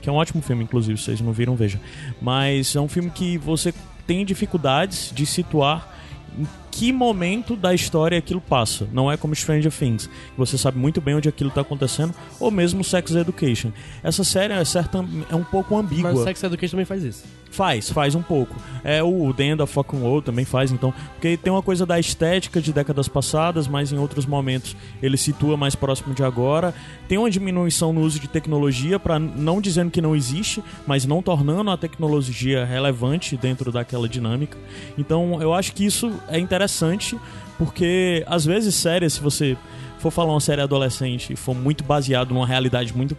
[0.00, 1.80] Que é um ótimo filme, inclusive, se vocês não viram, vejam.
[2.22, 3.74] Mas é um filme que você
[4.06, 5.99] tem dificuldades de situar
[6.40, 8.88] em que momento da história aquilo passa.
[8.92, 12.50] Não é como Stranger Things, que você sabe muito bem onde aquilo está acontecendo, ou
[12.50, 13.70] mesmo Sex Education.
[14.02, 16.12] Essa série é, certa, é um pouco ambígua.
[16.12, 17.24] Mas Sex Education também faz isso.
[17.50, 18.54] Faz, faz um pouco.
[18.84, 20.94] É o of Fucking World também faz, então.
[21.12, 25.56] Porque tem uma coisa da estética de décadas passadas, mas em outros momentos ele situa
[25.56, 26.72] mais próximo de agora.
[27.08, 31.20] Tem uma diminuição no uso de tecnologia, para não dizendo que não existe, mas não
[31.20, 34.56] tornando a tecnologia relevante dentro daquela dinâmica.
[34.96, 37.18] Então eu acho que isso é interessante,
[37.58, 39.56] porque às vezes séries, se você
[39.98, 43.16] for falar uma série adolescente e for muito baseado numa realidade muito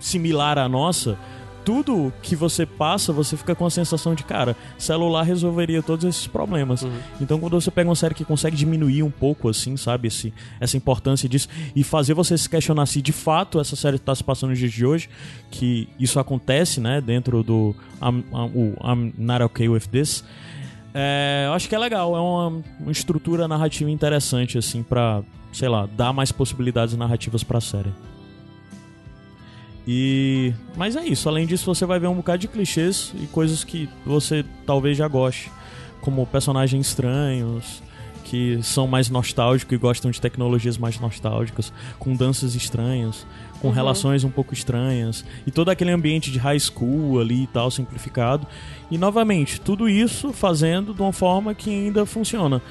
[0.00, 1.16] similar à nossa,
[1.70, 6.26] tudo que você passa, você fica com a sensação de, cara, celular resolveria todos esses
[6.26, 6.84] problemas.
[7.20, 10.76] Então, quando você pega uma série que consegue diminuir um pouco, assim, sabe, esse, essa
[10.76, 11.46] importância disso,
[11.76, 14.72] e fazer você se questionar se de fato essa série está se passando nos dias
[14.72, 15.08] de hoje,
[15.48, 20.24] que isso acontece, né, dentro do I'm, I'm, I'm Not Okay With This,
[20.92, 25.68] é, eu acho que é legal, é uma, uma estrutura narrativa interessante, assim, pra, sei
[25.68, 27.92] lá, dar mais possibilidades narrativas pra série.
[29.92, 30.54] E.
[30.76, 33.88] Mas é isso, além disso, você vai ver um bocado de clichês e coisas que
[34.06, 35.50] você talvez já goste.
[36.00, 37.82] como personagens estranhos,
[38.24, 43.26] que são mais nostálgicos e gostam de tecnologias mais nostálgicas, com danças estranhas,
[43.60, 43.74] com Uhum.
[43.74, 48.46] relações um pouco estranhas, e todo aquele ambiente de high school ali e tal, simplificado.
[48.90, 52.62] E novamente, tudo isso fazendo de uma forma que ainda funciona.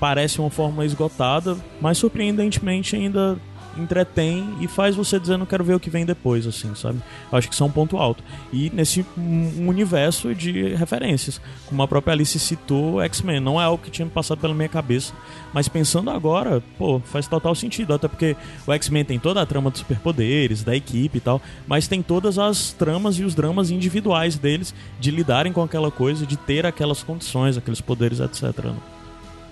[0.00, 3.38] Parece uma forma esgotada, mas surpreendentemente ainda
[3.78, 7.00] entretém e faz você dizer não quero ver o que vem depois, assim, sabe?
[7.30, 8.22] Eu acho que isso é um ponto alto.
[8.52, 13.90] E nesse universo de referências, como a própria Alice citou, X-Men não é algo que
[13.90, 15.12] tinha passado pela minha cabeça,
[15.52, 19.70] mas pensando agora, pô, faz total sentido, até porque o X-Men tem toda a trama
[19.70, 24.36] dos superpoderes, da equipe e tal, mas tem todas as tramas e os dramas individuais
[24.36, 28.64] deles de lidarem com aquela coisa, de ter aquelas condições, aqueles poderes, etc.
[28.64, 28.97] né?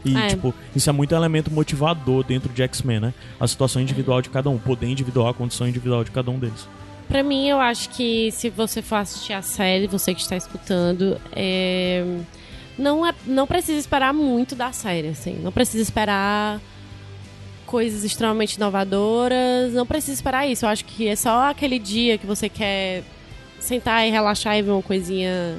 [0.06, 0.28] E, É.
[0.28, 3.14] tipo, isso é muito elemento motivador dentro de X-Men, né?
[3.40, 6.38] A situação individual de cada um, o poder individual, a condição individual de cada um
[6.38, 6.68] deles.
[7.08, 11.20] Pra mim, eu acho que se você for assistir a série, você que está escutando,
[11.32, 12.04] é,
[12.78, 15.38] não, é, não precisa esperar muito da série, assim.
[15.42, 16.60] Não precisa esperar
[17.64, 20.64] coisas extremamente inovadoras, não precisa esperar isso.
[20.64, 23.02] Eu acho que é só aquele dia que você quer
[23.60, 25.56] sentar e relaxar e ver uma coisinha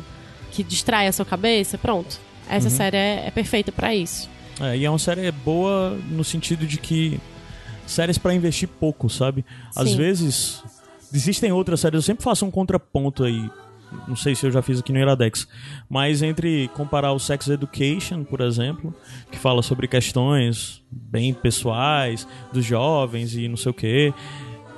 [0.52, 2.20] que distrai a sua cabeça, pronto.
[2.50, 4.30] Essa série é, é perfeita pra isso.
[4.62, 7.20] É, e é uma série boa no sentido de que
[7.86, 9.46] séries pra investir pouco, sabe?
[9.76, 9.98] Às Sim.
[9.98, 10.64] vezes
[11.14, 13.50] existem outras séries, eu sempre faço um contraponto aí.
[14.06, 15.48] Não sei se eu já fiz aqui no Iradex,
[15.90, 18.94] mas entre comparar o Sex Education, por exemplo,
[19.32, 24.14] que fala sobre questões bem pessoais dos jovens e não sei o quê.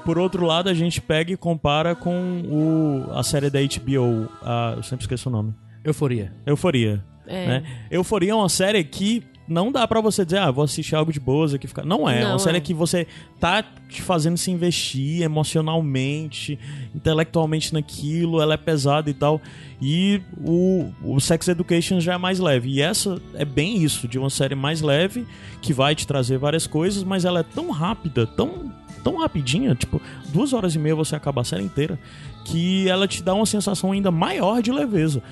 [0.05, 4.73] Por outro lado, a gente pega e compara com o, a série da HBO, a,
[4.77, 5.55] eu sempre esqueço o nome.
[5.83, 6.31] Euforia.
[6.45, 7.03] Euforia.
[7.25, 7.47] É.
[7.47, 7.63] Né?
[7.91, 11.19] Euforia é uma série que não dá pra você dizer, ah, vou assistir algo de
[11.19, 11.67] boas aqui.
[11.67, 11.83] Ficar...
[11.83, 12.61] Não é, é Não, uma série é.
[12.61, 13.07] que você
[13.39, 16.59] tá te fazendo se investir emocionalmente,
[16.95, 19.41] intelectualmente naquilo, ela é pesada e tal.
[19.81, 22.69] E o, o Sex Education já é mais leve.
[22.69, 25.25] E essa é bem isso, de uma série mais leve,
[25.61, 28.71] que vai te trazer várias coisas, mas ela é tão rápida, tão,
[29.03, 29.99] tão rapidinha, tipo,
[30.31, 31.99] duas horas e meia você acaba a série inteira,
[32.45, 35.23] que ela te dá uma sensação ainda maior de leveza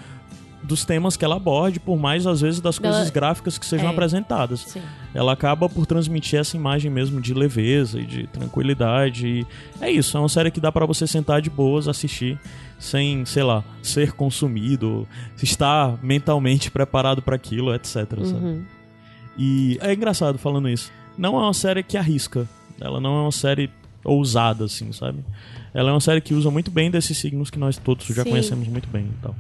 [0.63, 3.91] dos temas que ela aborde, por mais às vezes das coisas gráficas que sejam É.
[3.91, 4.61] apresentadas.
[4.61, 4.81] Sim.
[5.13, 9.27] Ela acaba por transmitir essa imagem mesmo de leveza e de tranquilidade.
[9.27, 9.47] E
[9.79, 12.39] é isso, é uma série que dá pra você sentar de boas, assistir,
[12.79, 15.07] sem, sei lá, ser consumido,
[15.41, 17.95] estar mentalmente preparado pra aquilo, etc.
[18.17, 18.63] Uhum.
[19.37, 20.91] E é engraçado falando isso.
[21.17, 22.47] Não é uma série que arrisca.
[22.79, 23.69] Ela não é uma série
[24.03, 25.23] ousada, assim, sabe?
[25.73, 28.29] Ela é uma série que usa muito bem desses signos que nós todos já Sim.
[28.31, 29.35] conhecemos muito bem e tal.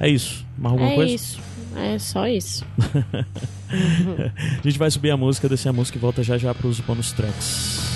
[0.00, 0.44] É isso.
[0.58, 1.14] Mais alguma é coisa?
[1.14, 1.40] isso.
[1.76, 2.64] É só isso.
[3.68, 7.12] A gente vai subir a música, descer a música e volta já já pros bônus
[7.12, 7.95] tracks.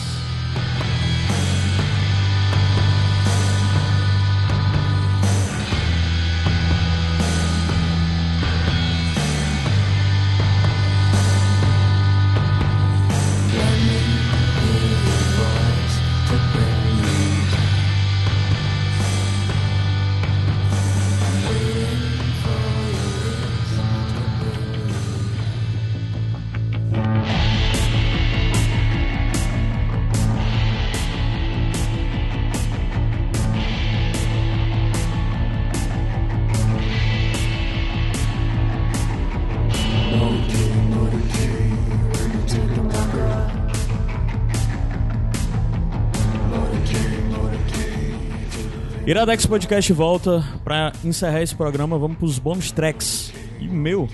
[49.11, 51.99] Iradex Podcast volta pra encerrar esse programa.
[51.99, 53.33] Vamos pros bônus tracks.
[53.59, 54.09] E meu,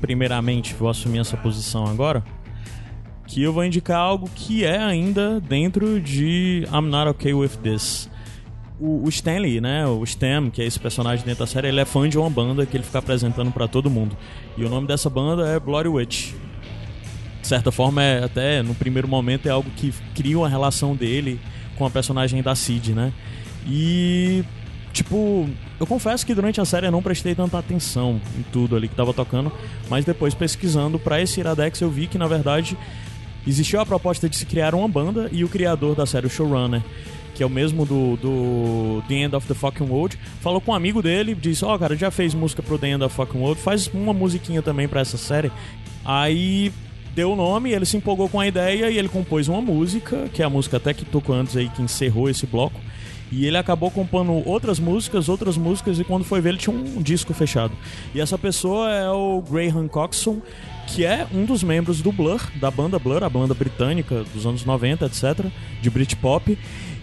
[0.00, 2.24] primeiramente, vou assumir essa posição agora.
[3.24, 8.10] Que eu vou indicar algo que é ainda dentro de I'm Not Okay With This.
[8.80, 9.86] O, o Stanley, né?
[9.86, 12.66] O Stan, que é esse personagem dentro da série, ele é fã de uma banda
[12.66, 14.16] que ele fica apresentando pra todo mundo.
[14.58, 16.32] E o nome dessa banda é Bloody Witch.
[17.40, 21.38] De certa forma, é até no primeiro momento é algo que cria uma relação dele
[21.78, 23.12] com a personagem da Cid, né?
[23.66, 24.44] E
[24.92, 25.48] tipo,
[25.80, 28.94] eu confesso que durante a série eu não prestei tanta atenção em tudo ali que
[28.94, 29.50] tava tocando,
[29.88, 32.76] mas depois pesquisando pra esse Iradex eu vi que na verdade
[33.46, 36.82] existiu a proposta de se criar uma banda e o criador da série, o showrunner,
[37.34, 40.74] que é o mesmo do, do The End of the Fucking World, falou com um
[40.74, 43.60] amigo dele, disse: Ó, cara, já fez música pro The End of the Fucking World,
[43.60, 45.50] faz uma musiquinha também pra essa série.
[46.04, 46.72] Aí
[47.14, 50.42] deu o nome, ele se empolgou com a ideia e ele compôs uma música, que
[50.42, 52.78] é a música até que tocou antes aí, que encerrou esse bloco.
[53.32, 57.00] E ele acabou compondo outras músicas, outras músicas, e quando foi ver, ele tinha um
[57.00, 57.72] disco fechado.
[58.14, 60.42] E essa pessoa é o Graham Coxon,
[60.86, 64.66] que é um dos membros do Blur, da banda Blur, a banda britânica dos anos
[64.66, 65.46] 90, etc.,
[65.80, 66.58] de Britpop.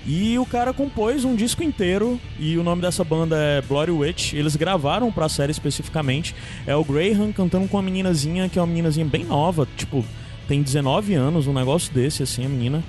[0.05, 4.33] E o cara compôs um disco inteiro e o nome dessa banda é Bloody Witch.
[4.33, 6.35] Eles gravaram pra série especificamente.
[6.65, 10.05] É o Graham cantando com uma meninazinha que é uma meninazinha bem nova, tipo,
[10.47, 12.83] tem 19 anos, um negócio desse assim, a menina.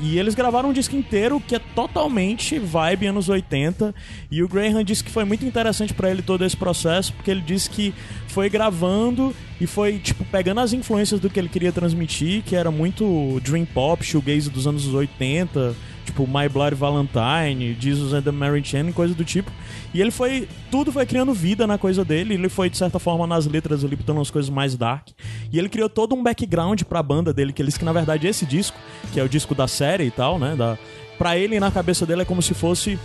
[0.00, 3.94] E eles gravaram um disco inteiro que é totalmente vibe anos 80.
[4.30, 7.40] E o Graham disse que foi muito interessante pra ele todo esse processo, porque ele
[7.40, 7.94] disse que
[8.28, 12.70] foi gravando e foi, tipo, pegando as influências do que ele queria transmitir, que era
[12.70, 15.74] muito dream pop, shoegaze dos anos 80,
[16.04, 19.50] tipo My Bloody Valentine, Jesus and the Mary Chain, coisa do tipo.
[19.92, 20.48] E ele foi.
[20.70, 22.34] Tudo foi criando vida na coisa dele.
[22.34, 25.08] Ele foi, de certa forma, nas letras ali, botando umas coisas mais dark.
[25.56, 28.26] E ele criou todo um background pra banda dele, que ele disse que, na verdade,
[28.26, 28.76] esse disco,
[29.10, 30.54] que é o disco da série e tal, né?
[30.54, 30.76] Da,
[31.16, 32.98] pra ele, na cabeça dele, é como se fosse.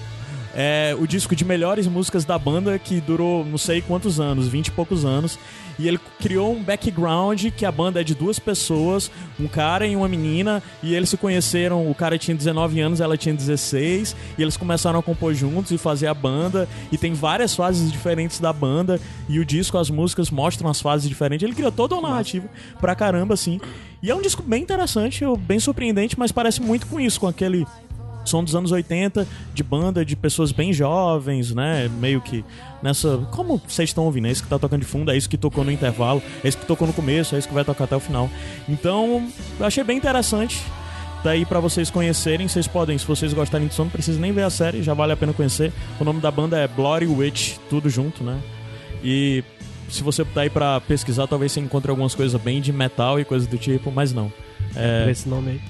[0.56, 4.68] É, o disco de melhores músicas da banda que durou não sei quantos anos, 20
[4.68, 5.38] e poucos anos.
[5.80, 9.96] E ele criou um background que a banda é de duas pessoas, um cara e
[9.96, 14.42] uma menina, e eles se conheceram, o cara tinha 19 anos, ela tinha 16, e
[14.42, 18.54] eles começaram a compor juntos e fazer a banda, e tem várias fases diferentes da
[18.54, 21.44] banda, e o disco, as músicas mostram as fases diferentes.
[21.44, 22.48] Ele criou toda uma narrativa
[22.80, 23.60] pra caramba, assim.
[24.04, 27.66] E é um disco bem interessante, bem surpreendente, mas parece muito com isso, com aquele
[28.24, 31.90] som dos anos 80, de banda, de pessoas bem jovens, né?
[32.00, 32.44] Meio que
[32.82, 33.18] nessa.
[33.32, 34.28] Como vocês estão ouvindo?
[34.28, 36.58] É isso que tá tocando de fundo, é isso que tocou no intervalo, é isso
[36.58, 38.30] que tocou no começo, é isso que vai tocar até o final.
[38.68, 39.28] Então,
[39.60, 40.62] eu achei bem interessante.
[41.24, 44.42] Daí pra vocês conhecerem, vocês podem, se vocês gostarem de som, não precisa nem ver
[44.42, 45.72] a série, já vale a pena conhecer.
[46.00, 48.40] O nome da banda é Bloody Witch, tudo junto, né?
[49.04, 49.44] E
[49.88, 53.26] se você tá aí pra pesquisar, talvez você encontre algumas coisas bem de metal e
[53.26, 54.32] coisas do tipo, mas não.
[54.76, 55.62] É, Por esse nome aí.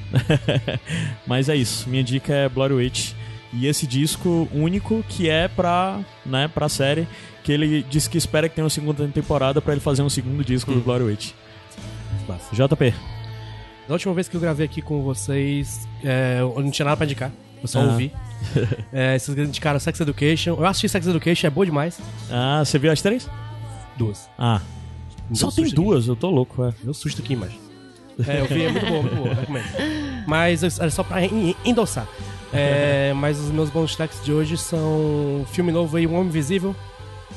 [1.25, 1.89] mas é isso.
[1.89, 3.13] Minha dica é Bloody Witch.
[3.53, 7.05] E esse disco único que é pra, né, pra série,
[7.43, 10.43] que ele disse que espera que tenha uma segunda temporada pra ele fazer um segundo
[10.43, 11.31] disco do Bloody Witch.
[12.27, 12.55] Massa.
[12.55, 12.93] JP.
[13.87, 17.05] Da última vez que eu gravei aqui com vocês, é, eu não tinha nada pra
[17.05, 17.29] indicar.
[17.61, 17.85] Eu só Ah.
[17.85, 18.11] ouvi.
[18.91, 20.51] É, vocês indicaram Sex Education.
[20.51, 21.99] Eu assisti Sex Education, é boa demais.
[22.31, 23.29] Ah, você viu as três?
[23.97, 24.29] Duas.
[24.37, 24.61] Ah.
[25.33, 25.75] Só tem susto aqui.
[25.75, 26.73] duas, eu tô louco, é.
[26.83, 27.51] Deu susto aqui, mas.
[28.27, 29.65] É, eu vi, é muito bom, muito bom, recomendo.
[30.27, 32.07] Mas é só pra en- endossar.
[32.53, 36.75] É, mas os meus bônus tracks de hoje são filme novo aí, O Homem Invisível.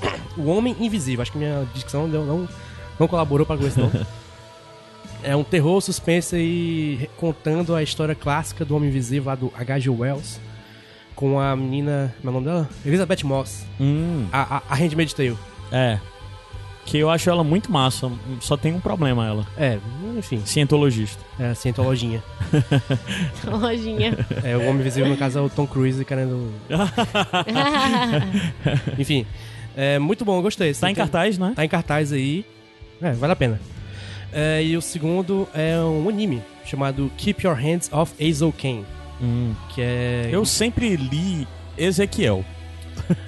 [0.36, 2.48] O Homem Invisível, acho que minha dicção não, não,
[2.98, 3.92] não colaborou com esse nome.
[5.26, 9.88] É um terror, suspense e contando a história clássica do Homem Invisível lá do H.G.
[9.88, 10.38] Wells.
[11.16, 12.14] Com a menina.
[12.20, 12.68] Como é o nome dela?
[12.84, 13.64] Elizabeth Moss.
[13.80, 15.38] Hum, A, a, a Handmaid's Tale.
[15.72, 15.98] é.
[16.84, 18.10] Que eu acho ela muito massa,
[18.40, 19.46] só tem um problema ela.
[19.56, 19.78] É,
[20.18, 20.42] enfim.
[20.44, 21.22] Cientologista.
[21.38, 22.22] É a cientologinha.
[23.44, 24.18] Lojinha.
[24.42, 26.52] É, o Homem Invisível, no caso, é o Tom Cruise querendo.
[28.98, 29.26] Enfim.
[29.76, 30.72] É muito bom, eu gostei.
[30.72, 31.52] Tá em Tem- cartaz, né?
[31.56, 32.44] Tá em cartaz aí.
[33.00, 33.60] É, vale a pena.
[34.32, 38.82] É, e o segundo é um anime chamado Keep Your Hands Off Azo Ken.
[39.20, 39.52] Hum.
[39.74, 40.28] Que é.
[40.30, 42.44] Eu sempre li Ezequiel.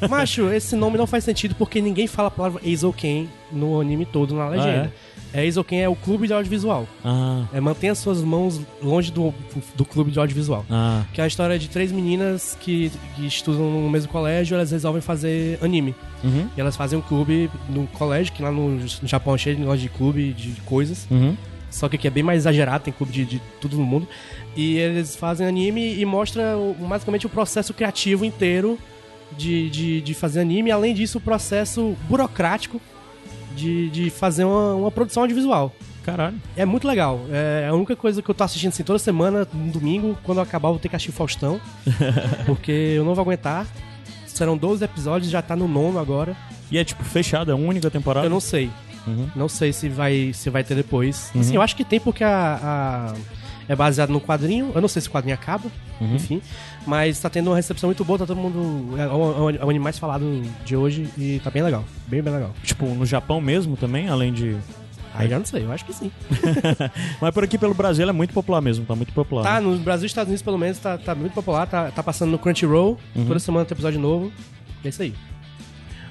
[0.08, 4.04] Macho, esse nome não faz sentido porque ninguém fala a palavra Azo Ken no anime
[4.06, 4.92] todo na legenda.
[5.34, 5.46] é?
[5.46, 6.86] Azo Ken é o clube de audiovisual.
[7.04, 9.34] Ah, É, mantenha suas mãos longe do,
[9.74, 10.64] do clube de audiovisual.
[10.70, 11.04] ah.
[11.12, 15.02] Que é a história de três meninas que, que estudam no mesmo colégio, elas resolvem
[15.02, 15.94] fazer anime.
[16.24, 19.56] Uhum, E elas fazem um clube no colégio, que lá no, no Japão é cheio
[19.56, 21.06] de negócio de clube, de coisas.
[21.10, 21.36] uhum.
[21.68, 24.08] Só que aqui é bem mais exagerado, tem clube de, de tudo no mundo.
[24.56, 26.54] E eles fazem anime e mostra
[26.88, 28.78] basicamente o processo criativo inteiro
[29.36, 30.70] de, de, de fazer anime.
[30.70, 32.80] Além disso, o processo burocrático
[33.56, 35.72] de, de fazer uma, uma produção audiovisual.
[36.04, 36.36] Caralho.
[36.56, 37.20] É muito legal.
[37.32, 40.42] É a única coisa que eu tô assistindo assim toda semana, no domingo, quando eu
[40.44, 41.60] acabar, eu vou ter que assistir o Faustão.
[42.46, 43.66] porque eu não vou aguentar.
[44.26, 46.36] Serão 12 episódios, já tá no nono agora.
[46.70, 48.26] E é tipo fechado, é uma única temporada?
[48.26, 48.70] Eu não sei.
[49.06, 49.28] Uhum.
[49.34, 51.30] Não sei se vai, se vai ter depois.
[51.38, 53.14] Assim, eu acho que tem porque a, a-
[53.68, 54.72] é baseado no quadrinho.
[54.74, 56.16] Eu não sei se o quadrinho acaba, Uhum.
[56.16, 56.42] enfim.
[56.86, 58.98] Mas tá tendo uma recepção muito boa, tá todo mundo.
[59.00, 61.84] É o, é o anime mais falado de hoje e tá bem legal.
[62.06, 62.52] Bem, bem legal.
[62.62, 64.56] Tipo, no Japão mesmo também, além de.
[65.14, 66.12] Aí já não sei, eu acho que sim.
[67.20, 69.42] Mas por aqui pelo Brasil é muito popular mesmo, tá muito popular.
[69.42, 69.60] Tá, né?
[69.60, 71.66] no Brasil e Estados Unidos, pelo menos, tá, tá muito popular.
[71.66, 72.98] Tá, tá passando no Crunchyroll.
[73.26, 74.30] Toda semana tem episódio novo.
[74.84, 75.14] É isso aí.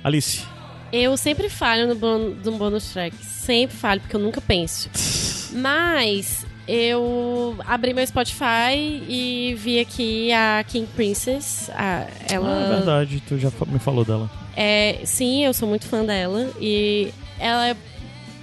[0.04, 0.44] Alice.
[0.92, 3.16] Eu sempre falho no, bon no bonus track.
[3.24, 4.90] Sempre falho, porque eu nunca penso.
[5.56, 8.76] Mas eu abri meu Spotify
[9.08, 11.70] e vi aqui a King Princess.
[11.74, 14.30] A, ela Ah, é verdade, tu já me falou dela.
[14.56, 16.50] É, sim, eu sou muito fã dela.
[16.60, 17.76] E ela é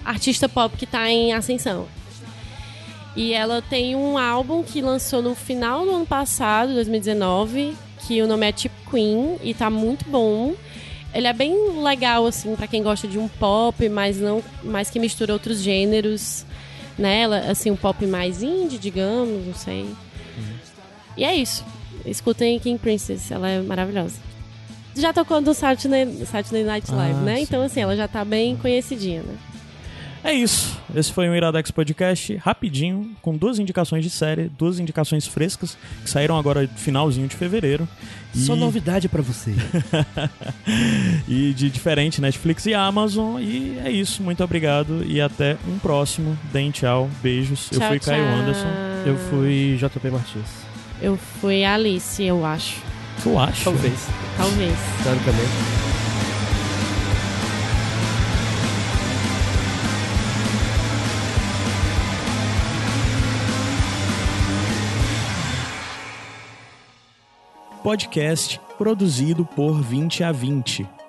[0.04, 1.86] artista pop que tá em ascensão.
[3.14, 8.26] E ela tem um álbum que lançou no final do ano passado, 2019, que o
[8.26, 10.54] nome é Tip Queen e tá muito bom.
[11.14, 14.98] Ele é bem legal assim pra quem gosta de um pop, mas não, mas que
[14.98, 16.46] mistura outros gêneros,
[16.98, 17.20] né?
[17.22, 19.88] Ela, assim, um pop mais indie, digamos, não sei.
[21.16, 21.64] E é isso.
[22.06, 24.16] escutem King Princess, ela é maravilhosa.
[24.94, 27.36] Já tocou no Saturday, Saturday Night Live, Ah, né?
[27.36, 27.42] sim.
[27.42, 29.34] Então, assim, ela já tá bem conhecidinha, né?
[30.24, 30.78] É isso.
[30.94, 36.08] Esse foi um Iradex Podcast rapidinho, com duas indicações de série, duas indicações frescas, que
[36.08, 37.88] saíram agora finalzinho de fevereiro.
[38.32, 39.52] Só E- novidade pra você.
[41.28, 43.40] e de diferente Netflix e Amazon.
[43.42, 44.22] E é isso.
[44.22, 46.38] Muito obrigado e até um próximo.
[46.52, 47.10] Deem tchau.
[47.22, 47.68] Beijos.
[47.72, 48.34] eu Tchau, fui Caio tchau.
[48.34, 48.68] Anderson.
[49.04, 50.48] Eu fui JP Martins.
[51.00, 52.76] Eu fui Alice, eu acho.
[53.22, 53.64] Tu acha?
[53.64, 54.06] Talvez,
[54.36, 54.78] Talvez.
[55.02, 56.01] teoricamente.
[67.82, 71.01] Podcast produzido por 20 a 20.